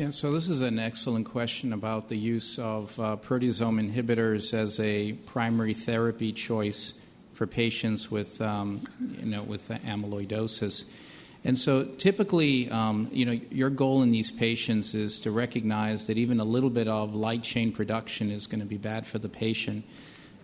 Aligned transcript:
Yeah, 0.00 0.08
so 0.08 0.32
this 0.32 0.48
is 0.48 0.62
an 0.62 0.78
excellent 0.78 1.26
question 1.26 1.74
about 1.74 2.08
the 2.08 2.16
use 2.16 2.58
of 2.58 2.98
uh, 2.98 3.18
proteasome 3.18 3.92
inhibitors 3.92 4.54
as 4.54 4.80
a 4.80 5.12
primary 5.12 5.74
therapy 5.74 6.32
choice 6.32 6.98
for 7.34 7.46
patients 7.46 8.10
with, 8.10 8.40
um, 8.40 8.88
you 9.18 9.26
know, 9.26 9.42
with 9.42 9.68
amyloidosis. 9.68 10.90
And 11.44 11.58
so 11.58 11.84
typically, 11.84 12.70
um, 12.70 13.10
you 13.12 13.26
know, 13.26 13.38
your 13.50 13.68
goal 13.68 14.00
in 14.00 14.10
these 14.10 14.30
patients 14.30 14.94
is 14.94 15.20
to 15.20 15.30
recognize 15.30 16.06
that 16.06 16.16
even 16.16 16.40
a 16.40 16.44
little 16.44 16.70
bit 16.70 16.88
of 16.88 17.14
light 17.14 17.42
chain 17.42 17.70
production 17.70 18.30
is 18.30 18.46
going 18.46 18.60
to 18.60 18.66
be 18.66 18.78
bad 18.78 19.06
for 19.06 19.18
the 19.18 19.28
patient. 19.28 19.84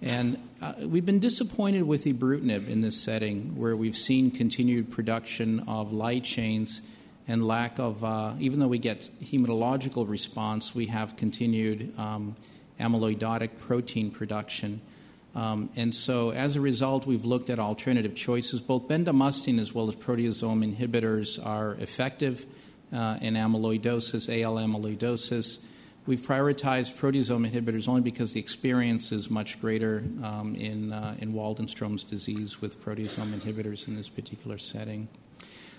And 0.03 0.39
uh, 0.61 0.75
we've 0.81 1.07
been 1.07 1.19
disappointed 1.19 1.85
with 1.85 2.05
ibrutinib 2.05 2.69
in 2.69 2.83
this 2.83 3.03
setting, 3.03 3.57
where 3.57 3.75
we've 3.75 3.97
seen 3.97 4.31
continued 4.31 4.91
production 4.91 5.61
of 5.61 5.95
light 5.95 6.25
chains 6.25 6.83
and 7.29 7.47
lack 7.47 7.79
of, 7.79 8.05
uh, 8.05 8.35
even 8.39 8.61
though 8.61 8.69
we 8.69 8.79
get 8.79 9.01
hematological 9.01 10.09
response, 10.09 10.75
we 10.75 10.87
have 10.87 11.17
continued 11.17 11.99
um, 11.99 12.37
amyloidotic 12.79 13.59
protein 13.59 14.11
production. 14.11 14.81
Um, 15.35 15.69
and 15.77 15.95
so, 15.95 16.31
as 16.31 16.57
a 16.57 16.61
result, 16.61 17.07
we've 17.07 17.25
looked 17.27 17.51
at 17.51 17.59
alternative 17.59 18.15
choices. 18.15 18.61
Both 18.61 18.89
bendamustine 18.89 19.59
as 19.59 19.75
well 19.75 19.89
as 19.89 19.97
proteasome 19.97 20.77
inhibitors 20.77 21.45
are 21.45 21.75
effective 21.75 22.47
uh, 22.93 23.19
in 23.21 23.35
amyloidosis, 23.35 24.43
AL 24.43 24.55
amyloidosis. 24.55 25.59
We've 26.07 26.21
prioritized 26.21 26.95
proteasome 26.95 27.51
inhibitors 27.51 27.89
only 27.89 28.01
because 28.01 28.33
the 28.33 28.41
experience 28.41 29.11
is 29.11 29.29
much 29.29 29.61
greater 29.61 30.05
um, 30.23 30.55
in, 30.55 30.93
uh, 30.93 31.17
in 31.19 31.35
Waldenstrom's 31.35 32.05
disease 32.05 32.61
with 32.61 32.83
proteasome 32.83 33.33
inhibitors 33.33 33.89
in 33.89 33.97
this 33.97 34.09
particular 34.09 34.57
setting. 34.57 35.09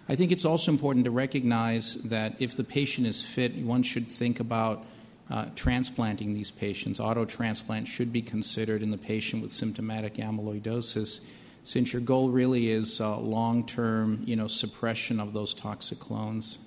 I 0.09 0.15
think 0.15 0.31
it's 0.31 0.45
also 0.45 0.71
important 0.71 1.05
to 1.05 1.11
recognize 1.11 1.95
that 1.95 2.35
if 2.39 2.55
the 2.55 2.63
patient 2.63 3.07
is 3.07 3.21
fit, 3.21 3.55
one 3.55 3.83
should 3.83 4.07
think 4.07 4.39
about 4.39 4.85
uh, 5.29 5.47
transplanting 5.55 6.33
these 6.33 6.49
patients. 6.49 6.99
Auto 6.99 7.25
transplant 7.25 7.87
should 7.87 8.13
be 8.13 8.21
considered 8.21 8.81
in 8.81 8.91
the 8.91 8.97
patient 8.97 9.41
with 9.41 9.51
symptomatic 9.51 10.15
amyloidosis, 10.15 11.25
since 11.65 11.91
your 11.91 12.01
goal 12.01 12.29
really 12.29 12.69
is 12.69 13.01
uh, 13.01 13.17
long-term, 13.17 14.21
you 14.23 14.37
know, 14.37 14.47
suppression 14.47 15.19
of 15.19 15.33
those 15.33 15.53
toxic 15.53 15.99
clones. 15.99 16.57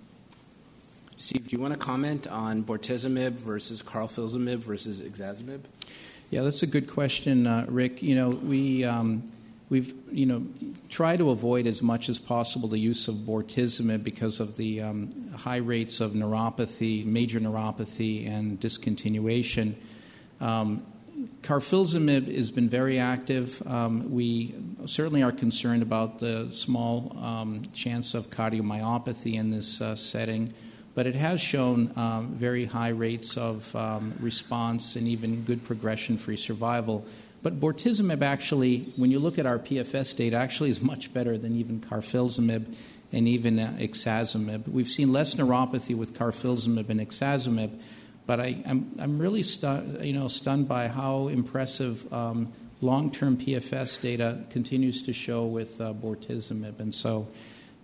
Steve, 1.17 1.49
do 1.49 1.57
you 1.57 1.63
want 1.63 1.73
to 1.73 1.81
comment 1.81 2.27
on 2.27 2.63
bortezomib 2.63 3.33
versus 3.33 3.83
carfilzomib 3.83 4.59
versus 4.59 5.01
ixazomib? 5.01 5.61
Yeah, 6.31 6.43
that's 6.43 6.63
a 6.63 6.67
good 6.67 6.89
question, 6.89 7.47
uh, 7.47 7.65
Rick. 7.69 8.03
You 8.03 8.15
know, 8.15 8.29
we 8.31 8.85
um, 8.85 9.27
we've 9.71 9.95
you 10.11 10.27
know 10.27 10.45
tried 10.91 11.17
to 11.19 11.31
avoid 11.31 11.67
as 11.67 11.81
much 11.81 12.09
as 12.11 12.19
possible 12.19 12.69
the 12.69 12.79
use 12.79 13.09
of 13.09 13.15
bortezomib 13.15 14.05
because 14.05 14.41
of 14.41 14.57
the 14.57 14.83
um, 14.83 15.15
high 15.37 15.57
rates 15.57 16.01
of 16.01 16.13
neuropathy, 16.13 17.07
major 17.07 17.41
neuropathy, 17.41 18.29
and 18.29 18.61
discontinuation. 18.61 19.75
Um, 20.41 20.85
carfilzomib 21.43 22.35
has 22.35 22.51
been 22.51 22.69
very 22.69 22.99
active. 22.99 23.63
Um, 23.67 24.11
we 24.11 24.55
certainly 24.87 25.23
are 25.23 25.33
concerned 25.33 25.83
about 25.83 26.19
the 26.19 26.49
small 26.53 27.17
um, 27.19 27.63
chance 27.73 28.15
of 28.15 28.31
cardiomyopathy 28.31 29.35
in 29.35 29.51
this 29.51 29.81
uh, 29.81 29.95
setting, 29.95 30.53
but 30.95 31.07
it 31.07 31.15
has 31.15 31.41
shown 31.41 31.93
um, 31.97 32.35
very 32.35 32.65
high 32.65 32.89
rates 32.89 33.37
of 33.37 33.75
um, 33.77 34.15
response 34.19 34.97
and 34.97 35.07
even 35.07 35.45
good 35.45 35.63
progression 35.63 36.17
free 36.17 36.37
survival. 36.37 37.07
But 37.43 37.59
bortezomib 37.59 38.23
actually, 38.23 38.93
when 38.97 39.11
you 39.11 39.19
look 39.19 39.39
at 39.39 39.47
our 39.47 39.59
PFS 39.59 40.17
data, 40.17 40.37
actually 40.37 40.71
is 40.71 40.83
much 40.83 41.13
better 41.15 41.39
than 41.39 41.57
even 41.57 41.81
carfilzomib 41.81 42.75
and 43.13 43.27
even 43.27 43.59
uh, 43.59 43.77
ixazomib. 43.79 44.69
We've 44.69 44.89
seen 44.89 45.13
less 45.13 45.35
neuropathy 45.35 45.97
with 45.97 46.13
carfilzomib 46.13 46.91
and 46.91 47.01
ixazomib, 47.01 47.81
but 48.27 48.41
I, 48.41 48.63
am 48.65 48.93
I'm, 48.99 49.01
I'm 49.01 49.19
really 49.19 49.43
stu- 49.43 49.99
you 50.03 50.13
know, 50.13 50.29
stunned 50.29 50.69
by 50.69 50.89
how 50.89 51.29
impressive 51.29 52.13
um, 52.13 52.53
long-term 52.81 53.39
PFS 53.39 54.01
data 54.01 54.45
continues 54.51 55.03
to 55.03 55.13
show 55.13 55.47
with 55.47 55.81
uh, 55.81 55.93
bortezomib. 55.93 56.79
And 56.79 56.95
so 56.95 57.29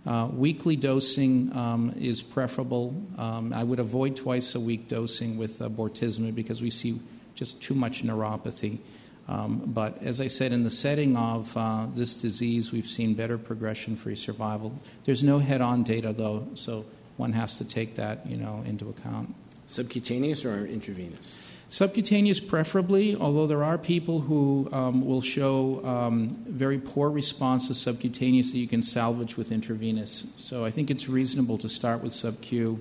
uh, 0.05 0.29
weekly 0.31 0.75
dosing 0.75 1.55
um, 1.55 1.93
is 1.99 2.21
preferable. 2.21 2.95
Um, 3.17 3.51
I 3.53 3.63
would 3.63 3.79
avoid 3.79 4.15
twice 4.15 4.55
a 4.55 4.59
week 4.59 4.87
dosing 4.87 5.37
with 5.37 5.61
uh, 5.61 5.67
bortezomib 5.67 6.35
because 6.35 6.61
we 6.61 6.69
see 6.69 7.01
just 7.35 7.61
too 7.61 7.75
much 7.75 8.03
neuropathy. 8.03 8.79
Um, 9.27 9.63
but 9.65 10.01
as 10.01 10.21
I 10.21 10.27
said, 10.27 10.53
in 10.53 10.63
the 10.63 10.69
setting 10.69 11.17
of 11.17 11.55
uh, 11.57 11.87
this 11.93 12.15
disease, 12.15 12.71
we've 12.71 12.87
seen 12.87 13.13
better 13.13 13.37
progression 13.37 13.97
free 13.97 14.15
survival. 14.15 14.79
There's 15.03 15.23
no 15.23 15.39
head 15.39 15.59
on 15.59 15.83
data, 15.83 16.13
though, 16.13 16.47
so 16.55 16.85
one 17.17 17.33
has 17.33 17.55
to 17.55 17.65
take 17.65 17.95
that 17.95 18.25
you 18.25 18.37
know, 18.37 18.63
into 18.65 18.87
account. 18.89 19.35
Subcutaneous 19.67 20.45
or 20.45 20.65
intravenous? 20.65 21.35
Subcutaneous, 21.69 22.39
preferably, 22.39 23.17
although 23.17 23.45
there 23.45 23.65
are 23.65 23.77
people 23.77 24.21
who 24.21 24.69
um, 24.71 25.05
will 25.05 25.21
show 25.21 25.85
um, 25.85 26.29
very 26.47 26.77
poor 26.77 27.09
response 27.09 27.67
to 27.67 27.75
subcutaneous 27.75 28.53
that 28.53 28.59
you 28.59 28.69
can 28.69 28.81
salvage 28.81 29.35
with 29.35 29.51
intravenous. 29.51 30.25
So 30.37 30.63
I 30.63 30.71
think 30.71 30.89
it's 30.89 31.09
reasonable 31.09 31.57
to 31.57 31.67
start 31.67 32.01
with 32.01 32.13
subQ. 32.13 32.79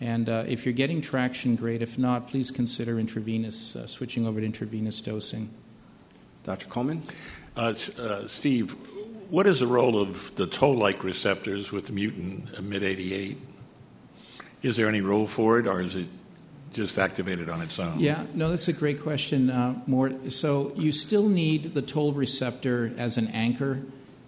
And 0.00 0.28
uh, 0.28 0.42
if 0.48 0.66
you're 0.66 0.74
getting 0.74 1.00
traction, 1.00 1.54
great. 1.54 1.82
If 1.82 1.98
not, 1.98 2.28
please 2.28 2.50
consider 2.50 2.98
intravenous, 2.98 3.76
uh, 3.76 3.86
switching 3.86 4.26
over 4.26 4.40
to 4.40 4.46
intravenous 4.46 5.00
dosing. 5.00 5.50
Dr. 6.46 6.68
Coleman? 6.68 7.02
Uh, 7.56 7.74
uh, 7.98 8.28
Steve, 8.28 8.72
what 9.30 9.48
is 9.48 9.58
the 9.58 9.66
role 9.66 10.00
of 10.00 10.34
the 10.36 10.46
toll 10.46 10.76
like 10.76 11.02
receptors 11.02 11.72
with 11.72 11.86
the 11.86 11.92
mutant 11.92 12.46
MYD88? 12.54 13.36
Is 14.62 14.76
there 14.76 14.86
any 14.86 15.00
role 15.00 15.26
for 15.26 15.58
it, 15.58 15.66
or 15.66 15.80
is 15.80 15.96
it 15.96 16.06
just 16.72 16.98
activated 16.98 17.50
on 17.50 17.62
its 17.62 17.80
own? 17.80 17.98
Yeah, 17.98 18.24
no, 18.32 18.50
that's 18.50 18.68
a 18.68 18.72
great 18.72 19.00
question, 19.00 19.50
uh, 19.50 19.80
Mort. 19.88 20.32
So 20.32 20.72
you 20.76 20.92
still 20.92 21.28
need 21.28 21.74
the 21.74 21.82
toll 21.82 22.12
receptor 22.12 22.92
as 22.96 23.18
an 23.18 23.26
anchor. 23.28 23.82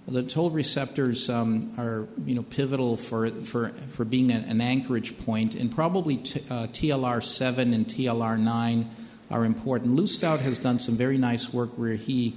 The 0.09 0.25
toll 0.25 0.50
receptors 0.50 1.31
um, 1.31 1.73
are, 1.79 2.09
you 2.25 2.35
know, 2.35 2.43
pivotal 2.43 2.97
for 2.97 3.31
for 3.43 3.69
for 3.93 4.05
being 4.05 4.33
an, 4.33 4.43
an 4.45 4.61
anchorage 4.61 5.19
point, 5.19 5.55
and 5.55 5.71
probably 5.71 6.17
t- 6.17 6.43
uh, 6.50 6.67
TLR7 6.67 7.59
and 7.75 7.87
TLR9 7.87 8.87
are 9.31 9.44
important. 9.44 9.94
Lou 9.94 10.06
Staudt 10.06 10.41
has 10.41 10.59
done 10.59 10.78
some 10.78 10.97
very 10.97 11.19
nice 11.19 11.53
work 11.53 11.71
where 11.77 11.94
he, 11.94 12.37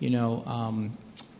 you 0.00 0.10
know, 0.10 0.42
um, 0.46 0.96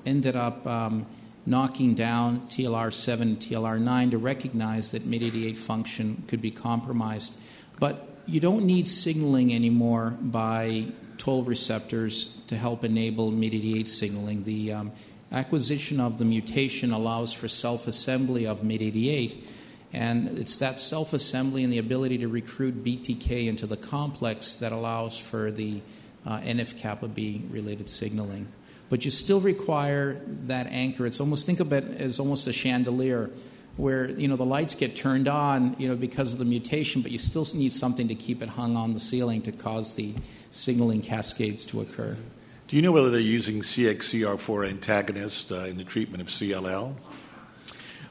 ended 0.07 0.37
up 0.37 0.67
um, 0.67 1.07
knocking 1.45 1.95
down 1.95 2.41
TLR7 2.49 3.21
and 3.21 3.39
TLR9 3.39 4.13
to 4.13 4.19
recognize 4.19 4.91
that 4.93 5.03
MYD88 5.09 5.57
function 5.57 6.23
could 6.29 6.41
be 6.41 6.51
compromised. 6.51 7.37
But 7.81 8.09
you 8.27 8.39
don't 8.41 8.65
need 8.65 8.87
signaling 8.87 9.53
anymore 9.53 10.17
by 10.21 10.87
toll 11.19 11.43
receptors 11.43 12.37
to 12.47 12.57
help 12.57 12.85
enable 12.85 13.33
MYD88 13.33 13.89
signaling. 13.89 14.45
The 14.45 14.73
um, 14.73 14.93
acquisition 15.33 15.99
of 16.01 16.19
the 16.19 16.25
mutation 16.25 16.93
allows 16.93 17.33
for 17.33 17.49
self 17.49 17.89
assembly 17.89 18.47
of 18.47 18.61
MYD88 18.61 19.43
and 19.93 20.39
it's 20.39 20.57
that 20.57 20.81
self 20.81 21.13
assembly 21.13 21.65
and 21.65 21.73
the 21.73 21.79
ability 21.79 22.19
to 22.19 22.29
recruit 22.29 22.83
BTK 22.83 23.47
into 23.47 23.67
the 23.67 23.77
complex 23.77 24.57
that 24.57 24.73
allows 24.73 25.19
for 25.19 25.51
the 25.51 25.81
uh, 26.27 26.39
NF 26.39 26.79
kappa 26.79 27.09
B 27.09 27.43
related 27.51 27.89
signaling. 27.89 28.49
But 28.89 29.05
you 29.05 29.11
still 29.11 29.41
require 29.41 30.21
that 30.47 30.67
anchor. 30.67 31.07
It's 31.07 31.21
almost, 31.21 31.47
think 31.47 31.61
of 31.61 31.73
it 31.73 31.85
as 31.99 32.21
almost 32.21 32.47
a 32.47 32.53
chandelier 32.53 33.31
where 33.77 34.11
you 34.11 34.29
know 34.29 34.37
the 34.37 34.45
lights 34.45 34.75
get 34.75 34.95
turned 34.95 35.29
on 35.29 35.75
you 35.79 35.89
know 35.89 35.97
because 35.97 36.35
of 36.35 36.39
the 36.39 36.45
mutation 36.45 37.01
but 37.01 37.11
you 37.11 37.19
still 37.19 37.47
need 37.55 37.73
something 37.73 38.09
to 38.09 38.15
keep 38.15 38.43
it 38.43 38.49
hung 38.51 38.77
on 38.77 38.93
the 38.93 39.01
ceiling 39.01 39.41
to 39.41 39.51
cause 39.51 39.95
the 39.95 40.15
signaling 40.51 41.01
cascades 41.01 41.65
to 41.65 41.81
occur 41.81 42.15
do 42.69 42.77
you 42.77 42.83
know 42.83 42.93
whether 42.93 43.09
they're 43.09 43.21
using 43.21 43.63
cxcr4 43.63 44.69
antagonist 44.69 45.51
uh, 45.51 45.61
in 45.61 45.79
the 45.79 45.85
treatment 45.85 46.21
of 46.21 46.29
cll 46.29 46.95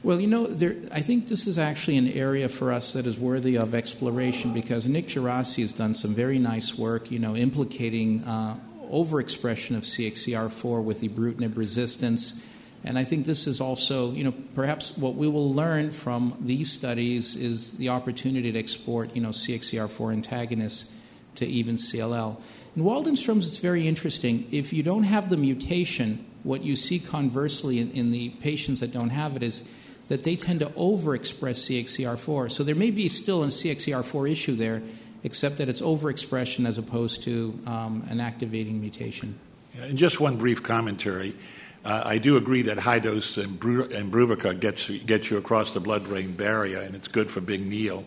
well, 0.02 0.20
you 0.20 0.26
know, 0.26 0.46
there, 0.48 0.76
I 0.90 1.00
think 1.00 1.28
this 1.28 1.46
is 1.46 1.58
actually 1.58 1.96
an 1.96 2.08
area 2.08 2.48
for 2.48 2.72
us 2.72 2.92
that 2.94 3.06
is 3.06 3.18
worthy 3.18 3.56
of 3.56 3.74
exploration 3.74 4.52
because 4.52 4.88
Nick 4.88 5.06
Chiorazzi 5.06 5.62
has 5.62 5.72
done 5.72 5.94
some 5.94 6.12
very 6.12 6.40
nice 6.40 6.76
work, 6.76 7.10
you 7.10 7.20
know, 7.20 7.36
implicating 7.36 8.24
uh, 8.24 8.56
overexpression 8.90 9.76
of 9.76 9.84
CXCR4 9.84 10.82
with 10.82 11.02
ibrutinib 11.02 11.56
resistance. 11.56 12.44
And 12.82 12.98
I 12.98 13.04
think 13.04 13.26
this 13.26 13.46
is 13.46 13.60
also, 13.60 14.10
you 14.10 14.24
know, 14.24 14.34
perhaps 14.56 14.98
what 14.98 15.14
we 15.14 15.28
will 15.28 15.54
learn 15.54 15.92
from 15.92 16.36
these 16.40 16.72
studies 16.72 17.36
is 17.36 17.76
the 17.76 17.90
opportunity 17.90 18.50
to 18.50 18.58
export, 18.58 19.14
you 19.14 19.22
know, 19.22 19.28
CXCR4 19.28 20.12
antagonists 20.12 20.96
to 21.36 21.46
even 21.46 21.76
CLL. 21.76 22.40
In 22.74 22.82
Waldenstrom's, 22.82 23.46
it's 23.46 23.58
very 23.58 23.86
interesting. 23.86 24.48
If 24.50 24.72
you 24.72 24.82
don't 24.82 25.04
have 25.04 25.28
the 25.28 25.36
mutation, 25.36 26.26
what 26.42 26.62
you 26.62 26.74
see 26.74 26.98
conversely 26.98 27.78
in, 27.78 27.92
in 27.92 28.10
the 28.10 28.30
patients 28.30 28.80
that 28.80 28.92
don't 28.92 29.10
have 29.10 29.36
it 29.36 29.44
is 29.44 29.70
that 30.12 30.24
they 30.24 30.36
tend 30.36 30.60
to 30.60 30.66
overexpress 30.66 31.56
CXCR4. 31.64 32.50
So 32.50 32.64
there 32.64 32.74
may 32.74 32.90
be 32.90 33.08
still 33.08 33.44
a 33.44 33.46
CXCR4 33.46 34.30
issue 34.30 34.54
there, 34.54 34.82
except 35.24 35.56
that 35.56 35.70
it's 35.70 35.80
overexpression 35.80 36.66
as 36.66 36.76
opposed 36.76 37.22
to 37.22 37.58
um, 37.66 38.06
an 38.10 38.20
activating 38.20 38.78
mutation. 38.78 39.38
And 39.74 39.96
just 39.96 40.20
one 40.20 40.36
brief 40.36 40.62
commentary. 40.62 41.34
Uh, 41.82 42.02
I 42.04 42.18
do 42.18 42.36
agree 42.36 42.60
that 42.60 42.78
high 42.78 42.98
dose 42.98 43.36
Imbruvica 43.38 44.60
gets, 44.60 44.90
gets 44.90 45.30
you 45.30 45.38
across 45.38 45.72
the 45.72 45.80
blood 45.80 46.04
brain 46.04 46.32
barrier, 46.32 46.80
and 46.80 46.94
it's 46.94 47.08
good 47.08 47.30
for 47.30 47.40
Bing-Neel. 47.40 48.04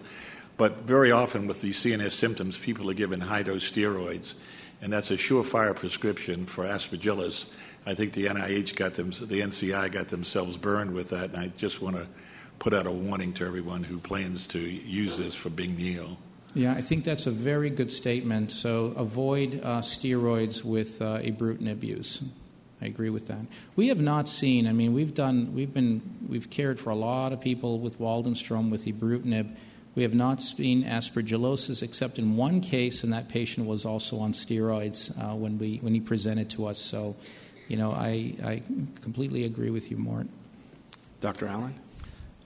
But 0.57 0.81
very 0.81 1.11
often 1.11 1.47
with 1.47 1.63
these 1.63 1.83
CNS 1.83 2.11
symptoms, 2.11 2.55
people 2.55 2.87
are 2.87 2.93
given 2.93 3.19
high 3.19 3.41
dose 3.41 3.71
steroids, 3.71 4.35
and 4.79 4.93
that's 4.93 5.09
a 5.09 5.17
surefire 5.17 5.75
prescription 5.75 6.45
for 6.45 6.65
aspergillus. 6.65 7.47
I 7.85 7.93
think 7.93 8.13
the 8.13 8.25
NIH 8.25 8.75
got 8.75 8.95
them, 8.95 9.11
the 9.11 9.41
NCI 9.41 9.91
got 9.91 10.07
themselves 10.07 10.57
burned 10.57 10.93
with 10.93 11.09
that, 11.09 11.31
and 11.31 11.37
I 11.37 11.49
just 11.57 11.81
want 11.81 11.95
to 11.95 12.07
put 12.59 12.73
out 12.73 12.87
a 12.87 12.91
warning 12.91 13.33
to 13.33 13.45
everyone 13.45 13.83
who 13.83 13.99
plans 13.99 14.47
to 14.47 14.59
use 14.59 15.17
this 15.17 15.35
for 15.35 15.49
Bing-Neel. 15.49 16.17
Yeah, 16.55 16.73
I 16.73 16.81
think 16.81 17.03
that's 17.03 17.27
a 17.27 17.31
very 17.31 17.69
good 17.69 17.91
statement. 17.91 18.51
So 18.51 18.93
avoid 18.95 19.59
uh, 19.61 19.81
steroids 19.81 20.63
with 20.63 21.01
uh, 21.01 21.19
ibrutinib 21.19 21.83
use. 21.83 22.23
I 22.81 22.85
agree 22.85 23.09
with 23.09 23.27
that. 23.27 23.45
We 23.75 23.89
have 23.89 23.99
not 23.99 24.29
seen. 24.29 24.67
I 24.67 24.71
mean, 24.71 24.93
we've 24.93 25.13
done. 25.13 25.53
We've 25.53 25.73
been. 25.73 26.01
We've 26.27 26.49
cared 26.49 26.79
for 26.79 26.91
a 26.91 26.95
lot 26.95 27.33
of 27.33 27.41
people 27.41 27.79
with 27.79 27.99
Waldenstrom 27.99 28.69
with 28.69 28.85
ibrutinib. 28.85 29.55
We 29.95 30.03
have 30.03 30.13
not 30.13 30.41
seen 30.41 30.83
aspergillosis 30.83 31.81
except 31.81 32.19
in 32.19 32.35
one 32.35 32.61
case, 32.61 33.03
and 33.03 33.11
that 33.13 33.29
patient 33.29 33.65
was 33.65 33.85
also 33.85 34.19
on 34.19 34.33
steroids 34.33 35.11
uh, 35.17 35.35
when 35.35 35.57
we 35.57 35.77
when 35.77 35.93
he 35.93 35.99
presented 35.99 36.49
to 36.51 36.67
us. 36.67 36.77
So, 36.77 37.15
you 37.67 37.77
know, 37.77 37.91
I 37.91 38.35
I 38.43 38.63
completely 39.01 39.45
agree 39.45 39.69
with 39.69 39.91
you, 39.91 39.97
Mort. 39.97 40.27
Dr. 41.21 41.47
Allen. 41.47 41.73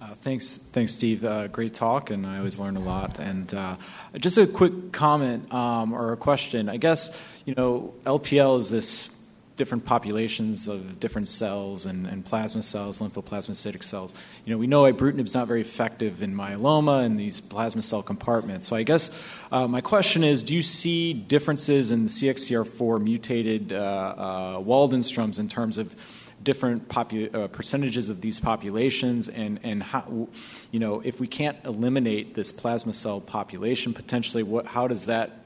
Uh, 0.02 0.14
thanks, 0.16 0.56
thanks, 0.56 0.94
Steve. 0.94 1.26
Uh, 1.26 1.48
great 1.48 1.74
talk, 1.74 2.10
and 2.10 2.26
I 2.26 2.38
always 2.38 2.58
learn 2.58 2.78
a 2.78 2.80
lot. 2.80 3.20
And 3.20 3.54
uh, 3.54 3.76
just 4.18 4.38
a 4.38 4.48
quick 4.48 4.94
comment 4.94 5.54
um, 5.54 5.92
or 5.92 6.14
a 6.14 6.18
question. 6.18 6.70
I 6.70 6.78
guess 6.78 7.16
you 7.46 7.54
know 7.56 7.94
LPL 8.06 8.60
is 8.60 8.70
this 8.70 9.14
different 9.60 9.84
populations 9.84 10.70
of 10.70 11.02
different 11.02 11.28
cells 11.28 11.86
and, 11.86 12.08
and 12.08 12.24
plasma 12.24 12.64
cells, 12.64 13.00
lymphoplasmacytic 13.00 13.84
cells. 13.84 14.16
You 14.46 14.54
know, 14.54 14.58
we 14.58 14.68
know 14.68 14.84
ibrutinib 14.84 15.26
is 15.26 15.34
not 15.34 15.50
very 15.50 15.60
effective 15.60 16.24
in 16.24 16.34
myeloma 16.34 17.06
and 17.06 17.20
these 17.20 17.42
plasma 17.42 17.82
cell 17.82 18.02
compartments. 18.02 18.68
So 18.68 18.78
I 18.78 18.84
guess 18.84 19.12
uh, 19.52 19.68
my 19.68 19.82
question 19.82 20.24
is, 20.24 20.44
do 20.44 20.56
you 20.56 20.62
see 20.62 21.12
differences 21.12 21.92
in 21.92 22.06
the 22.06 22.10
CXCR4 22.10 23.04
mutated 23.04 23.74
uh, 23.74 23.76
uh, 23.76 24.60
Waldenstroms 24.62 25.40
in 25.40 25.50
terms 25.50 25.78
of 25.78 25.94
different 26.42 26.88
popu- 26.88 27.36
uh, 27.36 27.50
percentages 27.50 28.10
of 28.10 28.22
these 28.22 28.40
populations 28.40 29.28
and, 29.28 29.60
and 29.64 29.84
how, 29.84 30.30
you 30.72 30.80
know, 30.80 31.02
if 31.02 31.20
we 31.20 31.28
can't 31.28 31.58
eliminate 31.66 32.34
this 32.34 32.50
plasma 32.50 32.94
cell 32.94 33.20
population 33.20 33.94
potentially, 33.94 34.42
what, 34.42 34.66
how 34.66 34.88
does 34.88 35.08
that 35.08 35.39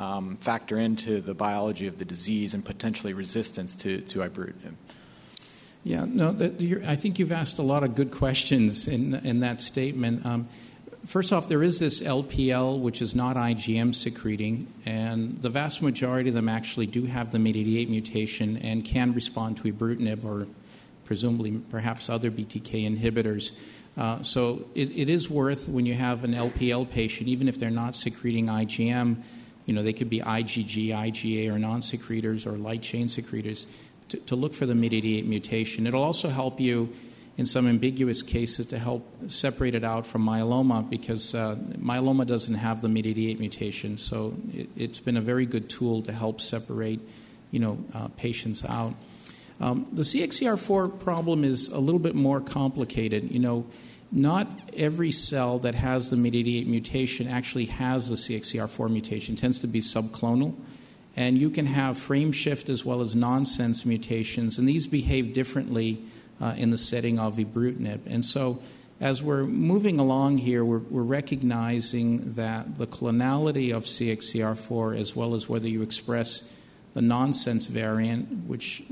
um, 0.00 0.36
factor 0.36 0.78
into 0.78 1.20
the 1.20 1.34
biology 1.34 1.86
of 1.86 1.98
the 1.98 2.06
disease 2.06 2.54
and 2.54 2.64
potentially 2.64 3.12
resistance 3.12 3.74
to, 3.76 4.00
to 4.00 4.20
ibrutinib? 4.20 4.74
Yeah, 5.84 6.06
no, 6.08 6.32
that, 6.32 6.82
I 6.86 6.96
think 6.96 7.18
you've 7.18 7.32
asked 7.32 7.58
a 7.58 7.62
lot 7.62 7.84
of 7.84 7.94
good 7.94 8.10
questions 8.10 8.88
in, 8.88 9.14
in 9.14 9.40
that 9.40 9.60
statement. 9.60 10.24
Um, 10.24 10.48
first 11.06 11.32
off, 11.32 11.48
there 11.48 11.62
is 11.62 11.78
this 11.78 12.02
LPL, 12.02 12.80
which 12.80 13.02
is 13.02 13.14
not 13.14 13.36
IgM 13.36 13.94
secreting, 13.94 14.72
and 14.86 15.40
the 15.42 15.50
vast 15.50 15.82
majority 15.82 16.30
of 16.30 16.34
them 16.34 16.48
actually 16.48 16.86
do 16.86 17.04
have 17.04 17.30
the 17.30 17.38
MYD88 17.38 17.88
mutation 17.88 18.56
and 18.58 18.84
can 18.84 19.12
respond 19.12 19.58
to 19.58 19.64
ibrutinib 19.64 20.24
or 20.24 20.46
presumably 21.04 21.60
perhaps 21.70 22.08
other 22.08 22.30
BTK 22.30 22.88
inhibitors. 22.88 23.52
Uh, 23.98 24.22
so 24.22 24.64
it, 24.74 24.90
it 24.92 25.10
is 25.10 25.28
worth 25.28 25.68
when 25.68 25.84
you 25.84 25.94
have 25.94 26.24
an 26.24 26.32
LPL 26.32 26.88
patient, 26.90 27.28
even 27.28 27.48
if 27.48 27.58
they're 27.58 27.70
not 27.70 27.94
secreting 27.94 28.46
IgM, 28.46 29.16
you 29.66 29.74
know, 29.74 29.82
they 29.82 29.92
could 29.92 30.10
be 30.10 30.20
IgG, 30.20 30.88
IgA, 30.88 31.50
or 31.50 31.58
non 31.58 31.82
secretors 31.82 32.46
or 32.46 32.52
light 32.52 32.82
chain 32.82 33.08
secretors, 33.08 33.66
to, 34.08 34.16
to 34.18 34.36
look 34.36 34.54
for 34.54 34.66
the 34.66 34.74
MYD88 34.74 35.26
mutation. 35.26 35.86
It'll 35.86 36.02
also 36.02 36.28
help 36.28 36.60
you 36.60 36.90
in 37.36 37.46
some 37.46 37.66
ambiguous 37.66 38.22
cases 38.22 38.66
to 38.66 38.78
help 38.78 39.06
separate 39.28 39.74
it 39.74 39.84
out 39.84 40.04
from 40.04 40.22
myeloma 40.26 40.88
because 40.90 41.34
uh, 41.34 41.56
myeloma 41.78 42.26
doesn't 42.26 42.56
have 42.56 42.82
the 42.82 42.88
MYD88 42.88 43.38
mutation. 43.38 43.96
So 43.96 44.34
it, 44.52 44.68
has 44.76 45.00
been 45.00 45.16
a 45.16 45.22
very 45.22 45.46
good 45.46 45.70
tool 45.70 46.02
to 46.02 46.12
help 46.12 46.40
separate, 46.40 47.00
you 47.50 47.60
know, 47.60 47.78
uh, 47.94 48.08
patients 48.08 48.64
out. 48.64 48.94
Um, 49.60 49.86
the 49.92 50.02
CXCR4 50.02 51.00
problem 51.00 51.44
is 51.44 51.68
a 51.68 51.78
little 51.78 51.98
bit 51.98 52.14
more 52.14 52.40
complicated. 52.40 53.30
You 53.30 53.38
know, 53.38 53.66
not 54.12 54.48
every 54.76 55.12
cell 55.12 55.58
that 55.60 55.74
has 55.74 56.10
the 56.10 56.16
MYD88 56.16 56.66
mutation 56.66 57.28
actually 57.28 57.66
has 57.66 58.08
the 58.08 58.16
CXCR4 58.16 58.90
mutation. 58.90 59.34
It 59.34 59.38
tends 59.38 59.60
to 59.60 59.66
be 59.66 59.80
subclonal. 59.80 60.54
And 61.16 61.38
you 61.38 61.50
can 61.50 61.66
have 61.66 61.98
frame 61.98 62.32
shift 62.32 62.68
as 62.68 62.84
well 62.84 63.00
as 63.00 63.14
nonsense 63.14 63.84
mutations, 63.84 64.58
and 64.58 64.68
these 64.68 64.86
behave 64.86 65.32
differently 65.32 66.02
uh, 66.40 66.54
in 66.56 66.70
the 66.70 66.78
setting 66.78 67.18
of 67.18 67.36
ibrutinib. 67.36 68.00
And 68.06 68.24
so, 68.24 68.60
as 69.00 69.22
we're 69.22 69.44
moving 69.44 69.98
along 69.98 70.38
here, 70.38 70.64
we're, 70.64 70.78
we're 70.78 71.02
recognizing 71.02 72.34
that 72.34 72.76
the 72.76 72.86
clonality 72.86 73.74
of 73.74 73.84
CXCR4, 73.84 74.98
as 74.98 75.16
well 75.16 75.34
as 75.34 75.48
whether 75.48 75.68
you 75.68 75.82
express 75.82 76.52
the 76.94 77.02
nonsense 77.02 77.66
variant, 77.66 78.46
which 78.46 78.82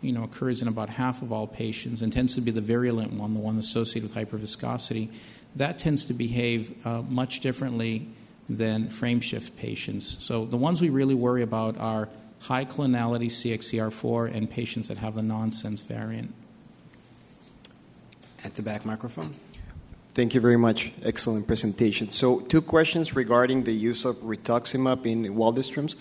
you 0.00 0.12
know, 0.12 0.24
occurs 0.24 0.62
in 0.62 0.68
about 0.68 0.88
half 0.88 1.22
of 1.22 1.32
all 1.32 1.46
patients 1.46 2.00
and 2.00 2.12
tends 2.12 2.34
to 2.34 2.40
be 2.40 2.50
the 2.50 2.60
virulent 2.60 3.12
one, 3.12 3.34
the 3.34 3.40
one 3.40 3.58
associated 3.58 4.02
with 4.02 4.14
hyperviscosity, 4.14 5.10
that 5.56 5.76
tends 5.76 6.06
to 6.06 6.14
behave 6.14 6.74
uh, 6.86 7.02
much 7.02 7.40
differently 7.40 8.08
than 8.48 8.88
frameshift 8.88 9.54
patients. 9.56 10.24
So 10.24 10.46
the 10.46 10.56
ones 10.56 10.80
we 10.80 10.88
really 10.88 11.14
worry 11.14 11.42
about 11.42 11.76
are 11.78 12.08
high 12.40 12.64
clonality 12.64 13.26
CXCR4 13.26 14.34
and 14.34 14.50
patients 14.50 14.88
that 14.88 14.98
have 14.98 15.14
the 15.14 15.22
nonsense 15.22 15.80
variant. 15.80 16.34
At 18.44 18.54
the 18.54 18.62
back 18.62 18.84
microphone. 18.84 19.34
Thank 20.14 20.34
you 20.34 20.40
very 20.40 20.56
much. 20.56 20.92
Excellent 21.04 21.46
presentation. 21.46 22.10
So, 22.10 22.40
two 22.40 22.60
questions 22.60 23.14
regarding 23.14 23.64
the 23.64 23.72
use 23.72 24.04
of 24.04 24.16
rituximab 24.16 25.06
in 25.06 25.24
Waldenstrom's. 25.34 25.96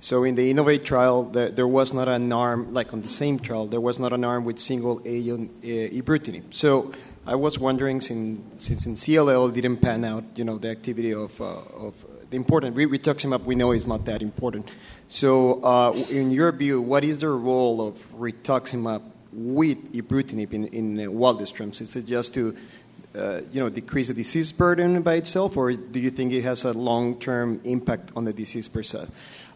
So, 0.00 0.22
in 0.22 0.36
the 0.36 0.48
Innovate 0.48 0.84
trial, 0.84 1.24
there, 1.24 1.50
there, 1.50 1.66
was 1.66 1.92
not 1.92 2.08
an 2.08 2.32
arm, 2.32 2.72
like 2.72 2.92
on 2.92 3.00
the 3.02 3.08
same 3.08 3.40
trial, 3.40 3.66
there 3.66 3.80
was 3.80 3.98
not 3.98 4.12
an 4.12 4.24
arm 4.24 4.44
with 4.44 4.60
single 4.60 5.02
agent 5.04 5.50
uh, 5.64 5.66
ibrutinib. 5.66 6.54
So, 6.54 6.92
I 7.26 7.34
was 7.34 7.58
wondering, 7.58 8.00
since, 8.00 8.64
since 8.64 8.86
in 8.86 8.94
CLL 8.94 9.52
didn't 9.52 9.78
pan 9.78 10.04
out, 10.04 10.24
you 10.36 10.44
know, 10.44 10.56
the 10.56 10.70
activity 10.70 11.12
of, 11.12 11.40
uh, 11.40 11.46
of 11.46 11.94
the 12.30 12.36
important 12.36 12.76
re- 12.76 12.86
rituximab 12.86 13.42
we 13.42 13.56
know 13.56 13.72
is 13.72 13.86
not 13.88 14.04
that 14.04 14.22
important. 14.22 14.68
So, 15.08 15.62
uh, 15.64 15.92
in 16.10 16.30
your 16.30 16.52
view, 16.52 16.80
what 16.80 17.02
is 17.02 17.20
the 17.20 17.28
role 17.28 17.86
of 17.86 17.94
rituximab 18.12 19.02
with 19.32 19.92
ibrutinib 19.92 20.52
in, 20.52 20.66
in 20.68 20.96
Waldenstrom's? 21.10 21.80
Is 21.80 21.96
it 21.96 22.06
just 22.06 22.34
to 22.34 22.56
uh, 22.56 22.60
you 23.14 23.60
know, 23.60 23.68
decrease 23.68 24.08
the 24.08 24.14
disease 24.14 24.52
burden 24.52 25.02
by 25.02 25.14
itself, 25.14 25.56
or 25.56 25.72
do 25.72 26.00
you 26.00 26.10
think 26.10 26.32
it 26.32 26.42
has 26.42 26.64
a 26.64 26.72
long-term 26.72 27.60
impact 27.64 28.12
on 28.14 28.24
the 28.24 28.32
disease 28.32 28.68
per 28.68 28.82
se? 28.82 29.06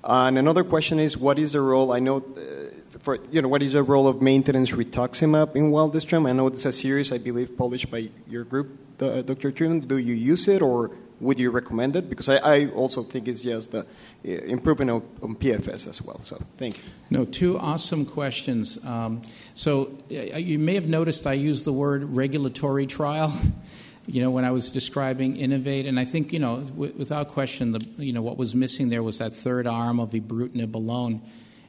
Uh, 0.04 0.24
and 0.26 0.38
another 0.38 0.64
question 0.64 0.98
is, 0.98 1.16
what 1.16 1.38
is 1.38 1.52
the 1.52 1.60
role? 1.60 1.92
I 1.92 2.00
know, 2.00 2.16
uh, 2.16 2.98
for 2.98 3.18
you 3.30 3.40
know, 3.40 3.48
what 3.48 3.62
is 3.62 3.74
the 3.74 3.82
role 3.82 4.08
of 4.08 4.20
maintenance 4.20 4.72
rituximab 4.72 5.54
in 5.54 5.70
Waldenstrom? 5.70 6.28
I 6.28 6.32
know 6.32 6.48
it's 6.48 6.64
a 6.64 6.72
series, 6.72 7.12
I 7.12 7.18
believe, 7.18 7.56
published 7.56 7.90
by 7.90 8.08
your 8.26 8.42
group, 8.42 8.98
the, 8.98 9.22
Dr. 9.22 9.52
Truman. 9.52 9.80
Do 9.80 9.98
you 9.98 10.14
use 10.14 10.48
it, 10.48 10.60
or 10.60 10.90
would 11.22 11.38
you 11.38 11.50
recommend 11.50 11.96
it? 11.96 12.10
Because 12.10 12.28
I, 12.28 12.36
I 12.36 12.66
also 12.68 13.02
think 13.02 13.28
it's 13.28 13.40
just 13.40 13.72
the 13.72 13.80
uh, 13.80 14.28
improvement 14.28 14.90
on, 14.90 15.02
on, 15.22 15.36
PFS 15.36 15.86
as 15.88 16.02
well. 16.02 16.20
So 16.24 16.42
thank 16.58 16.76
you. 16.76 16.82
No, 17.10 17.24
two 17.24 17.58
awesome 17.58 18.04
questions. 18.04 18.84
Um, 18.84 19.22
so 19.54 19.98
uh, 20.10 20.36
you 20.36 20.58
may 20.58 20.74
have 20.74 20.88
noticed 20.88 21.26
I 21.26 21.34
used 21.34 21.64
the 21.64 21.72
word 21.72 22.04
regulatory 22.04 22.86
trial. 22.86 23.32
you 24.06 24.20
know, 24.20 24.30
when 24.30 24.44
I 24.44 24.50
was 24.50 24.70
describing 24.70 25.36
innovate, 25.36 25.86
and 25.86 25.98
I 25.98 26.04
think, 26.04 26.32
you 26.32 26.40
know, 26.40 26.60
w- 26.60 26.92
without 26.96 27.28
question, 27.28 27.70
the, 27.70 27.86
you 27.98 28.12
know, 28.12 28.22
what 28.22 28.36
was 28.36 28.54
missing 28.54 28.88
there 28.88 29.02
was 29.02 29.18
that 29.18 29.32
third 29.34 29.66
arm 29.66 30.00
of 30.00 30.10
ibrutinib 30.10 30.74
alone. 30.74 31.22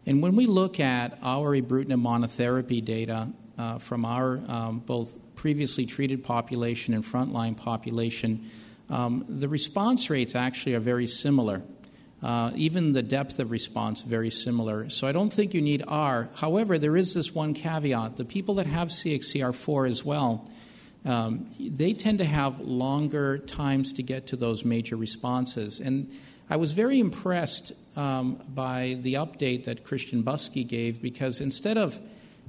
And 0.05 0.22
when 0.22 0.36
we 0.36 0.48
look 0.48 0.79
at 0.79 1.17
our 1.22 1.55
ibrutinib 1.55 2.01
monotherapy 2.01 2.83
data 2.83 3.29
uh, 3.57 3.77
from 3.77 4.03
our 4.03 4.41
um, 4.48 4.79
both 4.79 5.17
previously 5.36 5.86
treated 5.86 6.24
population 6.24 6.93
and 6.93 7.03
frontline 7.03 7.55
population, 7.55 8.50
um, 8.90 9.25
the 9.28 9.48
response 9.48 10.10
rates 10.10 10.36
actually 10.36 10.75
are 10.75 10.80
very 10.80 11.08
similar. 11.08 11.62
Uh, 12.22 12.52
even 12.56 12.94
the 12.94 13.02
depth 13.02 13.40
of 13.40 13.52
response 13.52 14.02
very 14.02 14.30
similar. 14.30 14.88
So 14.90 15.08
I 15.08 15.12
don't 15.12 15.32
think 15.32 15.54
you 15.54 15.62
need 15.62 15.84
R. 15.88 16.30
However, 16.36 16.78
there 16.78 16.96
is 16.96 17.13
this 17.13 17.36
one 17.36 17.54
caveat: 17.54 18.16
the 18.16 18.24
people 18.24 18.56
that 18.56 18.66
have 18.66 18.88
CXCR4 18.88 19.90
as 19.90 20.06
well, 20.06 20.50
um, 21.04 21.48
they 21.60 21.92
tend 21.92 22.20
to 22.20 22.25
have 22.25 22.62
longer 22.62 23.40
times 23.40 23.92
to 23.94 24.04
get 24.04 24.28
to 24.28 24.38
those 24.38 24.63
major 24.63 24.96
responses. 24.96 25.82
And 25.82 26.13
I 26.50 26.56
was 26.56 26.72
very 26.72 27.00
impressed 27.00 27.74
um, 27.98 28.42
by 28.48 28.98
the 29.02 29.16
update 29.16 29.66
that 29.66 29.84
Christian 29.84 30.24
Buske 30.24 30.66
gave 30.66 31.02
because 31.02 31.42
instead 31.42 31.78
of 31.78 32.00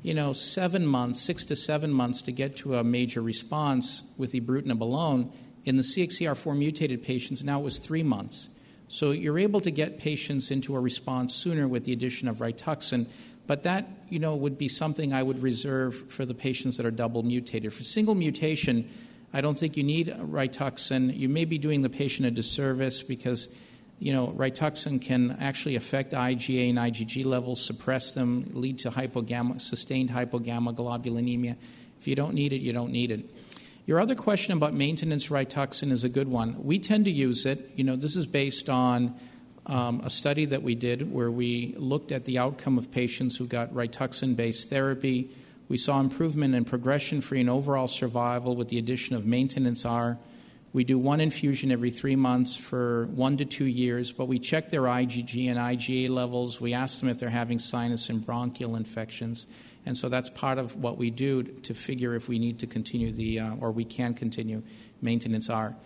you 0.02 0.14
know 0.14 0.32
seven 0.32 0.86
months, 0.86 1.20
six 1.20 1.44
to 1.46 1.56
seven 1.56 1.90
months 1.90 2.22
to 2.22 2.32
get 2.32 2.54
to 2.58 2.76
a 2.76 2.84
major 2.84 3.22
response 3.22 4.04
with 4.16 4.34
ibrutinib 4.34 4.80
alone 4.80 5.32
in 5.64 5.76
the 5.76 5.82
CXCR4 5.82 6.56
mutated 6.56 7.02
patients, 7.02 7.42
now 7.42 7.60
it 7.60 7.64
was 7.64 7.78
three 7.78 8.02
months. 8.02 8.50
So 8.88 9.10
you're 9.10 9.38
able 9.38 9.60
to 9.60 9.70
get 9.70 9.98
patients 9.98 10.50
into 10.50 10.76
a 10.76 10.80
response 10.80 11.34
sooner 11.34 11.66
with 11.66 11.84
the 11.84 11.92
addition 11.92 12.28
of 12.28 12.38
Rituxan, 12.38 13.06
but 13.46 13.62
that 13.64 13.88
you 14.08 14.18
know 14.18 14.36
would 14.36 14.58
be 14.58 14.68
something 14.68 15.12
I 15.12 15.22
would 15.22 15.42
reserve 15.42 16.10
for 16.12 16.24
the 16.24 16.34
patients 16.34 16.76
that 16.76 16.86
are 16.86 16.90
double 16.90 17.22
mutated. 17.22 17.72
For 17.72 17.82
single 17.82 18.14
mutation, 18.14 18.90
I 19.32 19.40
don't 19.40 19.58
think 19.58 19.76
you 19.76 19.82
need 19.82 20.08
Rituxan. 20.08 21.16
You 21.16 21.28
may 21.28 21.44
be 21.44 21.58
doing 21.58 21.82
the 21.82 21.88
patient 21.88 22.28
a 22.28 22.30
disservice 22.30 23.02
because 23.02 23.54
you 23.98 24.12
know, 24.12 24.28
Rituxan 24.36 25.00
can 25.00 25.36
actually 25.40 25.76
affect 25.76 26.12
IgA 26.12 26.70
and 26.70 26.78
IgG 26.78 27.24
levels, 27.24 27.64
suppress 27.64 28.12
them, 28.12 28.50
lead 28.52 28.78
to 28.80 28.90
hypogamma, 28.90 29.60
sustained 29.60 30.10
hypogammaglobulinemia. 30.10 31.56
If 31.98 32.08
you 32.08 32.14
don't 32.14 32.34
need 32.34 32.52
it, 32.52 32.60
you 32.60 32.72
don't 32.72 32.92
need 32.92 33.10
it. 33.10 33.43
Your 33.86 34.00
other 34.00 34.14
question 34.14 34.56
about 34.56 34.72
maintenance 34.72 35.28
Rituxan 35.28 35.90
is 35.90 36.04
a 36.04 36.08
good 36.08 36.28
one. 36.28 36.64
We 36.64 36.78
tend 36.78 37.04
to 37.04 37.10
use 37.10 37.44
it. 37.44 37.70
You 37.76 37.84
know, 37.84 37.96
this 37.96 38.16
is 38.16 38.26
based 38.26 38.70
on 38.70 39.14
um, 39.66 40.00
a 40.02 40.08
study 40.08 40.46
that 40.46 40.62
we 40.62 40.74
did 40.74 41.12
where 41.12 41.30
we 41.30 41.74
looked 41.76 42.10
at 42.10 42.24
the 42.24 42.38
outcome 42.38 42.78
of 42.78 42.90
patients 42.90 43.36
who 43.36 43.46
got 43.46 43.74
Rituxan 43.74 44.36
based 44.36 44.70
therapy. 44.70 45.30
We 45.68 45.76
saw 45.76 46.00
improvement 46.00 46.54
in 46.54 46.64
progression 46.64 47.20
free 47.20 47.40
and 47.40 47.50
overall 47.50 47.86
survival 47.86 48.56
with 48.56 48.68
the 48.70 48.78
addition 48.78 49.16
of 49.16 49.26
maintenance 49.26 49.84
R. 49.84 50.18
We 50.74 50.82
do 50.82 50.98
one 50.98 51.20
infusion 51.20 51.70
every 51.70 51.90
three 51.90 52.16
months 52.16 52.56
for 52.56 53.06
one 53.14 53.36
to 53.36 53.44
two 53.44 53.64
years, 53.64 54.10
but 54.10 54.26
we 54.26 54.40
check 54.40 54.70
their 54.70 54.82
IgG 54.82 55.48
and 55.48 55.56
IgA 55.56 56.10
levels. 56.10 56.60
We 56.60 56.74
ask 56.74 56.98
them 56.98 57.08
if 57.08 57.18
they're 57.20 57.30
having 57.30 57.60
sinus 57.60 58.10
and 58.10 58.26
bronchial 58.26 58.74
infections. 58.74 59.46
And 59.86 59.96
so 59.96 60.08
that's 60.08 60.28
part 60.30 60.58
of 60.58 60.74
what 60.74 60.98
we 60.98 61.10
do 61.10 61.44
to 61.44 61.74
figure 61.74 62.16
if 62.16 62.28
we 62.28 62.40
need 62.40 62.58
to 62.58 62.66
continue 62.66 63.12
the, 63.12 63.38
uh, 63.38 63.54
or 63.60 63.70
we 63.70 63.84
can 63.84 64.14
continue 64.14 64.64
maintenance 65.00 65.48
R. 65.48 65.76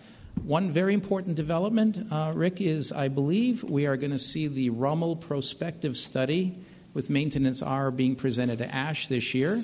One 0.43 0.71
very 0.71 0.95
important 0.95 1.37
development, 1.37 2.11
uh, 2.11 2.33
Rick, 2.35 2.63
is 2.63 2.91
I 2.91 3.09
believe 3.09 3.63
we 3.65 3.87
are 3.87 3.99
going 3.99 4.13
to 4.13 4.19
see 4.19 4.47
the 4.47 4.71
Rummel 4.71 5.17
prospective 5.17 5.99
study 5.99 6.57
with 6.95 7.11
maintenance 7.11 7.61
R 7.61 7.91
being 7.91 8.17
presented 8.17 8.63
at 8.63 8.73
ASH 8.73 9.09
this 9.09 9.35
year. 9.35 9.63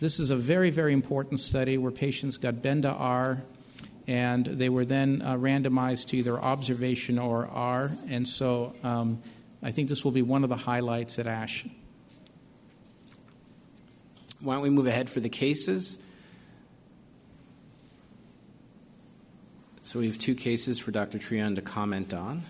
This 0.00 0.18
is 0.18 0.30
a 0.30 0.36
very, 0.36 0.70
very 0.70 0.94
important 0.94 1.40
study 1.40 1.76
where 1.76 1.92
patients 1.92 2.38
got 2.38 2.62
Benda 2.62 2.92
R 2.92 3.42
and 4.06 4.44
they 4.44 4.68
were 4.68 4.84
then 4.84 5.22
uh, 5.22 5.34
randomized 5.34 6.08
to 6.08 6.18
either 6.18 6.38
observation 6.38 7.18
or 7.18 7.46
R. 7.46 7.90
And 8.08 8.28
so 8.28 8.74
um, 8.82 9.22
I 9.62 9.70
think 9.70 9.88
this 9.88 10.04
will 10.04 10.12
be 10.12 10.22
one 10.22 10.42
of 10.42 10.50
the 10.50 10.56
highlights 10.56 11.18
at 11.18 11.26
ASH. 11.26 11.66
Why 14.40 14.54
don't 14.54 14.62
we 14.62 14.70
move 14.70 14.86
ahead 14.86 15.08
for 15.08 15.20
the 15.20 15.30
cases? 15.30 15.98
So 19.84 20.00
we 20.00 20.06
have 20.08 20.18
two 20.18 20.34
cases 20.34 20.78
for 20.78 20.90
Dr. 20.90 21.18
Treon 21.18 21.54
to 21.54 21.62
comment 21.62 22.12
on. 22.12 22.42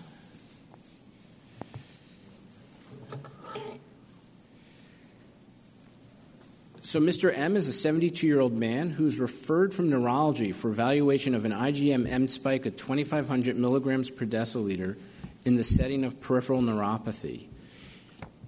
So, 6.95 7.01
Mr. 7.01 7.37
M 7.37 7.57
is 7.57 7.67
a 7.67 7.73
72 7.73 8.25
year 8.25 8.39
old 8.39 8.53
man 8.53 8.89
who's 8.89 9.19
referred 9.19 9.73
from 9.73 9.89
neurology 9.89 10.53
for 10.53 10.69
evaluation 10.69 11.35
of 11.35 11.43
an 11.43 11.51
IgM 11.51 12.09
M 12.09 12.25
spike 12.29 12.65
at 12.65 12.77
2,500 12.77 13.59
milligrams 13.59 14.09
per 14.09 14.25
deciliter 14.25 14.95
in 15.43 15.57
the 15.57 15.63
setting 15.65 16.05
of 16.05 16.21
peripheral 16.21 16.61
neuropathy. 16.61 17.47